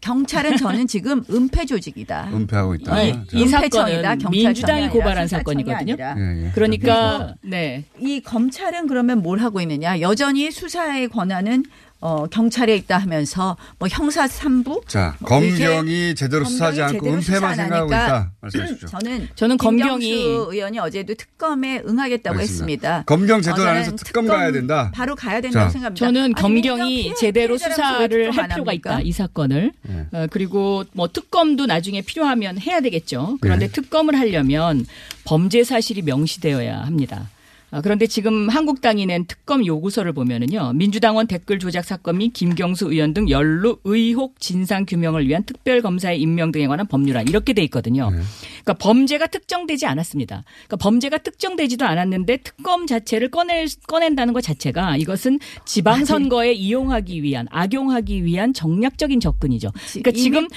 [0.00, 2.30] 경찰은 저는 지금 은폐 조직이다.
[2.32, 3.02] 은폐하고 있다.
[3.02, 3.22] 이, 자.
[3.32, 5.96] 이 사건은 민주당이 고발한 사건이거든요.
[5.98, 6.50] 예, 예.
[6.54, 7.84] 그러니까 네.
[7.98, 10.00] 이 검찰은 그러면 뭘 하고 있느냐?
[10.00, 11.64] 여전히 수사의 권한은
[12.02, 17.50] 어, 경찰에 있다 하면서 뭐 형사 3부 자, 뭐 검경이 제대로 수사하지 않고 제대로 은폐만
[17.50, 18.32] 안 생각하고 하니까 있다.
[18.40, 18.88] 말씀하십시오.
[18.88, 22.38] 저는 저는 검경이- 의원이 어제도 특검에 응하겠다고 알겠습니다.
[22.38, 23.02] 했습니다.
[23.04, 24.90] 검경 제도 어, 안에서 특검 가야 된다.
[24.94, 25.70] 바로 가야 된다고 자.
[25.70, 26.06] 생각합니다.
[26.06, 28.72] 저는 검경이 피해- 제대로 수사를 할안 필요가?
[28.72, 29.00] 있다.
[29.02, 29.72] 이 사건을.
[29.82, 30.06] 네.
[30.12, 33.36] 어, 그리고 뭐 특검도 나중에 필요하면 해야 되겠죠.
[33.42, 33.72] 그런데 네.
[33.72, 34.86] 특검을 하려면
[35.24, 37.28] 범죄 사실이 명시되어야 합니다.
[37.72, 40.72] 아, 그런데 지금 한국당이 낸 특검 요구서를 보면은요.
[40.74, 46.20] 민주당원 댓글 조작 사건 및 김경수 의원 등 연루 의혹 진상 규명을 위한 특별 검사의
[46.20, 48.10] 임명 등에 관한 법률안 이렇게 돼 있거든요.
[48.10, 50.42] 그러니까 범죄가 특정되지 않았습니다.
[50.66, 57.46] 그러니까 범죄가 특정되지도 않았는데 특검 자체를 꺼낼 꺼낸다는 것 자체가 이것은 지방 선거에 이용하기 위한
[57.50, 59.70] 악용하기 위한 정략적인 접근이죠.
[59.92, 60.48] 그러니까 지금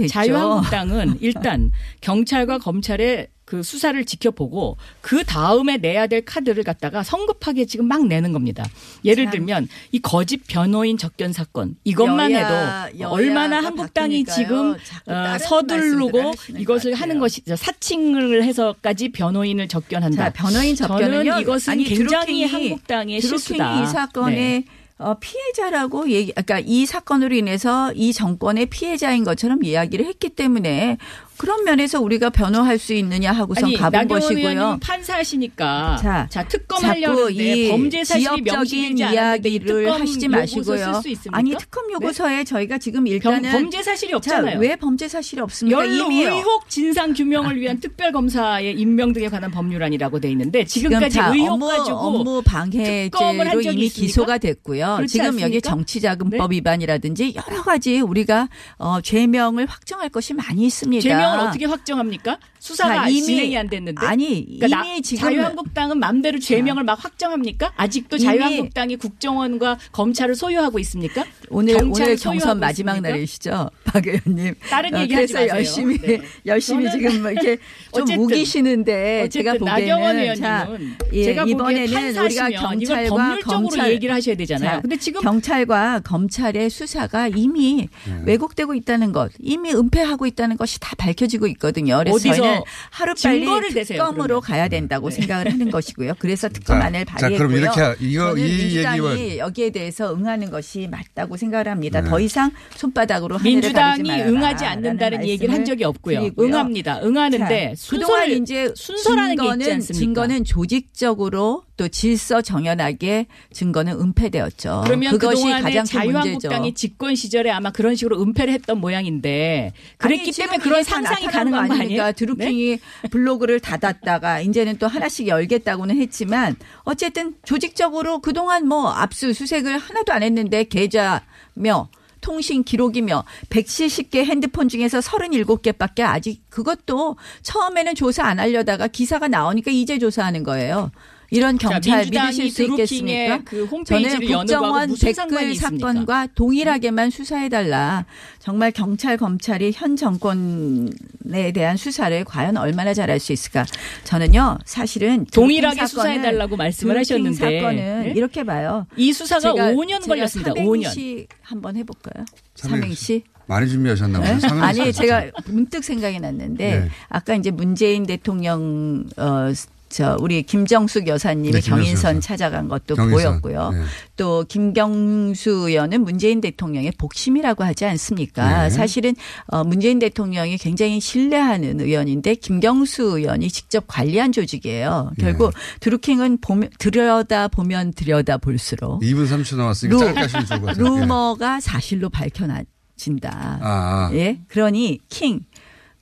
[0.07, 1.71] 자유한국당은 일단
[2.01, 8.33] 경찰과 검찰의 그 수사를 지켜보고 그 다음에 내야 될 카드를 갖다가 성급하게 지금 막 내는
[8.33, 8.65] 겁니다.
[9.05, 9.31] 예를 참.
[9.31, 14.25] 들면 이 거짓 변호인 접견 사건 이것만 여야- 해도 얼마나 한국당이.
[14.25, 14.73] 지금
[15.07, 20.31] 어, 하시는 이것을 것 하는 것이 사칭을 해서까지 변호인을 접견한다.
[20.31, 20.75] 자, 변호인.
[20.75, 23.83] 저는 이것은 아니, 굉장히 드루킹이- 한국당의 실수다.
[23.83, 24.65] 이 사건의 네.
[24.97, 30.97] 어, 피해자라고 얘기, 그러니까 이 사건으로 인해서 이 정권의 피해자인 것처럼 이야기를 했기 때문에
[31.37, 34.79] 그런 면에서 우리가 변호할 수 있느냐 하고선 아니, 가본 것이고요.
[34.81, 41.01] 판사시니까 자, 자, 특검 자꾸 하려는데 이 범죄 사실이 명시되지 이 이야기를 하시지 마시고요.
[41.31, 44.53] 아니 특검 요구서에 저희가 지금 병- 일단은 범죄 사실이 없잖아요.
[44.53, 45.85] 자, 왜 범죄 사실이 없습니까?
[45.85, 46.35] 이미요.
[46.35, 51.33] 의혹 진상 규명을 위한 특별 검사의 임명 등에 관한 법률안이라고 돼 있는데 지금 지금까지 자,
[51.33, 53.93] 의혹 업무, 가지고 업무 방해죄로 이미 있습니까?
[54.01, 54.99] 기소가 됐고요.
[55.07, 55.69] 지금 여기 않습니까?
[55.69, 61.01] 정치자금법 위반이라든지 여러 가지 우리가 어, 죄명을 확정할 것이 많이 있습니다.
[61.25, 62.37] 죄명을 어떻게 확정합니까?
[62.59, 64.03] 수사가 자, 이미- 진행이 안 됐는데.
[64.05, 67.73] 아니, 그러니까 나- 이미 지금- 자유한국당은 맘대로 죄명을 막 확정합니까?
[67.75, 71.23] 아직도 자유한국당이 국정원과 검찰을 소유하고 있습니까?
[71.49, 73.09] 오늘 오늘 경선 마지막 있습니까?
[73.09, 74.55] 날이시죠, 박 의원님.
[74.67, 75.55] 다른 어, 얘기하지 그래서 마세요.
[75.57, 76.21] 열심히 네.
[76.47, 77.57] 열심히 지금 뭐 이렇게
[77.93, 83.39] 좀 어쨌든- 우기시는데 제가 어쨌든 나경원 보기에는 자 의원님은 예, 제가 이번에는 우리가 경찰과 법률적으로
[83.41, 84.69] 검찰 얘기를 하셔야 되잖아요.
[84.71, 88.21] 자, 근데 지금 경찰과 검찰의 수사가 이미 네.
[88.25, 91.97] 왜곡되고 있다는 것, 이미 은폐하고 있다는 것이 다 밝 혀지고 있거든요.
[91.99, 94.41] 그래서 어디서 저희는 하루 빨리 증거를 대세요, 특검으로.
[94.41, 96.13] 가야 된다고 생각을 하는 것이고요.
[96.19, 97.47] 그래서 자, 특검안을 자, 발의했고요.
[97.47, 102.01] 그럼 이렇게 하- 이거- 저는 이 민주당이 얘기와- 여기에 대해서 응하는 것이 맞다고 생각을 합니다.
[102.01, 102.09] 네.
[102.09, 106.19] 더 이상 손바닥으로 민주당이 응하지 않는다는 얘기를 한 적이 없고요.
[106.21, 106.47] 드리고요.
[106.47, 106.99] 응합니다.
[107.03, 109.79] 응하는데 자, 그동안 이제 순서라는 증거는?
[109.81, 114.83] 증거는 조직적으로 또 질서 정연하게 증거는 은폐되었죠.
[114.85, 116.73] 그러면 그것이 가장 큰 자유한국당이.
[116.73, 121.73] 집권 시절에 아마 그런 식으로 은폐를 했던 모양인데 그랬기 아니, 때문에 그런 상상이 가능한 거?
[121.75, 122.03] 아니에요?
[122.03, 122.11] 네?
[122.13, 122.79] 드루킹이
[123.11, 130.63] 블로그를 닫았다가 이제는 또 하나씩 열겠다고는 했지만 어쨌든 조직적으로 그동안 뭐 압수수색을 하나도 안 했는데
[130.63, 131.89] 계좌며
[132.21, 139.99] 통신 기록이며 170개 핸드폰 중에서 37개밖에 아직 그것도 처음에는 조사 안 하려다가 기사가 나오니까 이제
[139.99, 140.91] 조사하는 거예요.
[141.31, 143.41] 이런 자, 경찰 민주당이 믿으실 수 있겠습니까?
[143.45, 145.55] 그 저는 국정원 댓글?
[145.55, 148.05] 사건과 동일하게만 수사해달라.
[148.39, 153.65] 정말 경찰 검찰이 현 정권에 대한 수사를 과연 얼마나 잘할 수 있을까?
[154.03, 158.13] 저는요 사실은 동일하게 수사해달라고 말씀을 하셨는데 사건은 네?
[158.15, 158.85] 이렇게 봐요.
[158.95, 160.51] 이 수사가 제가- 5년 제가 걸렸습니다.
[160.53, 160.83] 5년.
[160.83, 162.25] 삼행시 한번 해볼까요?
[162.55, 163.23] 삼행시.
[163.47, 164.37] 많이 준비하셨나 보네요.
[164.37, 164.47] 네?
[164.61, 164.91] 아니.
[164.93, 166.89] 제가 문득 생각이 났는데 네.
[167.09, 169.51] 아까 이제 문재인 대통령 어
[169.95, 172.27] 저 우리 김정숙 여사님이 네, 경인선 여사.
[172.27, 173.11] 찾아간 것도 경인선.
[173.41, 173.71] 보였고요.
[173.71, 173.83] 네.
[174.17, 178.63] 또 김경수 의원은 문재인 대통령의 복심이라고 하지 않습니까?
[178.63, 178.69] 네.
[178.71, 179.15] 사실은
[179.47, 185.11] 어 문재인 대통령이 굉장히 신뢰하는 의원인데 김경수 의원이 직접 관리한 조직이에요.
[185.17, 185.23] 네.
[185.23, 190.85] 결국 드루킹은 보면 들여다 보면 들여다 볼수록 2분 3초 남았으니까 짧게 하시면 좋을 것 같아요.
[190.85, 190.89] 예.
[190.89, 193.59] 루머가 사실로 밝혀진다.
[193.61, 194.09] 아, 아.
[194.11, 194.41] 예.
[194.49, 195.39] 그러니 킹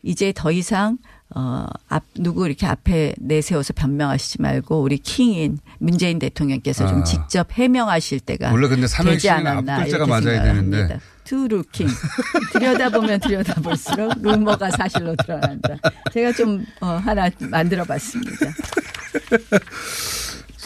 [0.02, 0.98] 이제 더 이상
[1.36, 6.88] 어, 앞, 누구 이렇게 앞에 내세워서 변명하시지 말고 우리 킹인 문재인 대통령께서 아.
[6.88, 10.78] 좀 직접 해명하실 때가 원래 근데 되지 않았나 앞글자가 맞아야 되는데.
[10.82, 11.00] 합니다.
[11.24, 11.88] 투루킹
[12.54, 15.78] 들여다보면 들여다볼수록 루머가 사실로 드러난다.
[16.14, 18.46] 제가 좀 어, 하나 만들어봤습니다.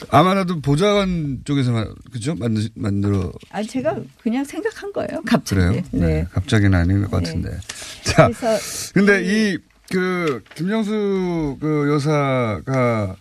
[0.09, 2.36] 아마도 보좌관 쪽에서 마- 그죠?
[2.36, 5.22] 만드, 만들어 아 제가 그냥 생각한 거예요.
[5.26, 5.59] 갑자기.
[5.61, 5.82] 그래요?
[5.91, 6.28] 네.
[6.32, 7.57] 갑자기는 아닌 것 같은데.
[8.03, 9.57] 자, 그래서 근데 이
[9.89, 13.15] 그 김정수 그 여사가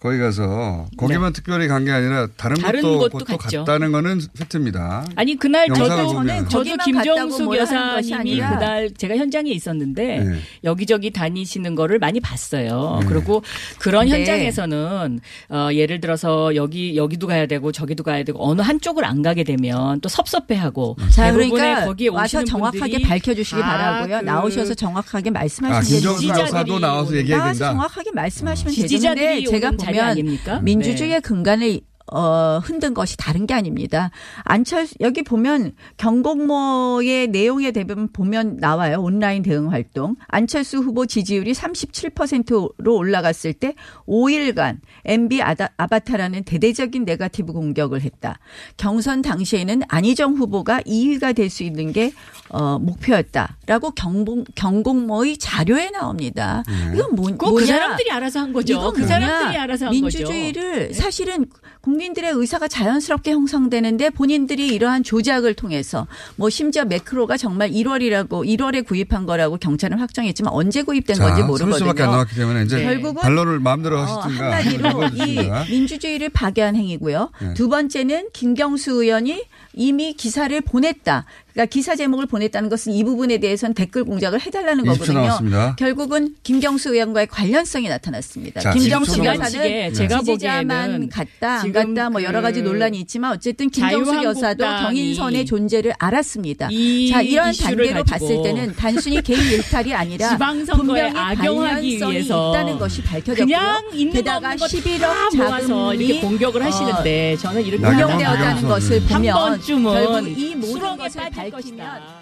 [0.00, 2.62] 거기 가서 거기만 특별히 간 게 아니라 다른, 네.
[2.62, 3.58] 다른 곳도 곳도 곳도 갔죠.
[3.64, 5.04] 갔다는 거는 팩트입니다.
[5.16, 6.48] 아니 그날 저도 보면.
[6.48, 10.38] 저도 김정숙 여사님이 그날 제가 현장에 있었는데 네.
[10.64, 12.98] 여기저기 다니시는 거를 많이 봤어요.
[13.02, 13.06] 네.
[13.08, 13.42] 그리고
[13.78, 14.12] 그런 네.
[14.12, 15.20] 현장에서는
[15.50, 20.00] 어, 예를 들어서 여기 여기도 가야 되고 저기도 가야 되고 어느 한쪽을 안 가게 되면
[20.00, 24.18] 또 섭섭해하고 자, 대부분의 그러니까 거기에 와서 오시는 정확하게 밝혀주시기 다 바라고요.
[24.20, 27.72] 그 나오셔서 정확하게 아, 말씀하시면 김정수 되는데 여사도 나와서 얘기해야 나와서 된다.
[27.72, 30.64] 정확하게 말씀하시면 되는데 제가 보면?
[30.64, 31.20] 민주주의의 네.
[31.20, 34.10] 근간을 어, 흔든 것이 다른 게 아닙니다.
[34.44, 39.00] 안철수, 여기 보면 경공모의 내용에 대부분 보면 나와요.
[39.00, 40.16] 온라인 대응 활동.
[40.28, 43.74] 안철수 후보 지지율이 37%로 올라갔을 때
[44.08, 48.38] 5일간 MB 아다, 아바타라는 대대적인 네가티브 공격을 했다.
[48.76, 52.12] 경선 당시에는 안희정 후보가 2위가 될 수 있는 게
[52.48, 56.62] 어, 목표였다라고 경공, 경공모의 자료에 나옵니다.
[56.94, 57.66] 이건 뭐, 그거 그 뭐냐?
[57.66, 58.74] 사람들이 알아서 한 거죠.
[58.74, 59.06] 이건 그 뭐냐?
[59.06, 60.18] 사람들이 알아서 한 거죠.
[60.18, 60.94] 민주주의를 네.
[60.94, 61.46] 사실은
[61.82, 66.06] 국민들의 의사가 자연스럽게 형성되는데 본인들이 이러한 조작을 통해서
[66.36, 72.24] 뭐 심지어 매크로가 정말 1월이라고 1월에 구입한 거라고 경찰은 확정했지만 언제 구입된 건지 모르거든요.
[72.64, 74.56] 이제 결국은 반론을 마음대로 어, 하시든가.
[74.56, 75.70] 한마디로 이.
[75.70, 77.30] 민주주의를 파괴한 행위고요.
[77.40, 77.54] 네.
[77.54, 79.42] 두 번째는 김경수 의원이
[79.74, 81.24] 이미 기사를 보냈다.
[81.60, 85.20] 그러니까 기사 제목을 보냈다는 것은 이 부분에 대해서는 댓글 공작을 해달라는 20초 거거든요.
[85.20, 85.76] 남았습니다.
[85.76, 88.60] 결국은 김경수 의원과의 관련성이 나타났습니다.
[88.60, 92.68] 자, 김경수 20초 여사는 지나치게 제가 지지자만 보기에는 갔다 안 갔다 뭐 여러 가지 그
[92.68, 96.68] 논란이 있지만 어쨌든 김경수 여사도 경인선의 존재를 알았습니다.
[96.70, 100.38] 이자 이런 단계로 봤을 때는 단순히 개인 일탈이 아니라
[100.74, 103.44] 분명히 악용하기 관련성이 위해서 있다는 것이 밝혀졌고요.
[103.44, 107.64] 그냥 있는 거 게다가 없는 거 11억 다 모아서 자금이 이렇게 공격을 어, 하시는데 저는
[107.66, 109.00] 이렇게 나경원 것을.
[109.00, 112.19] 보면 한 번쯤은 결국 이 모든 것을 빠질 밝히면 것이다.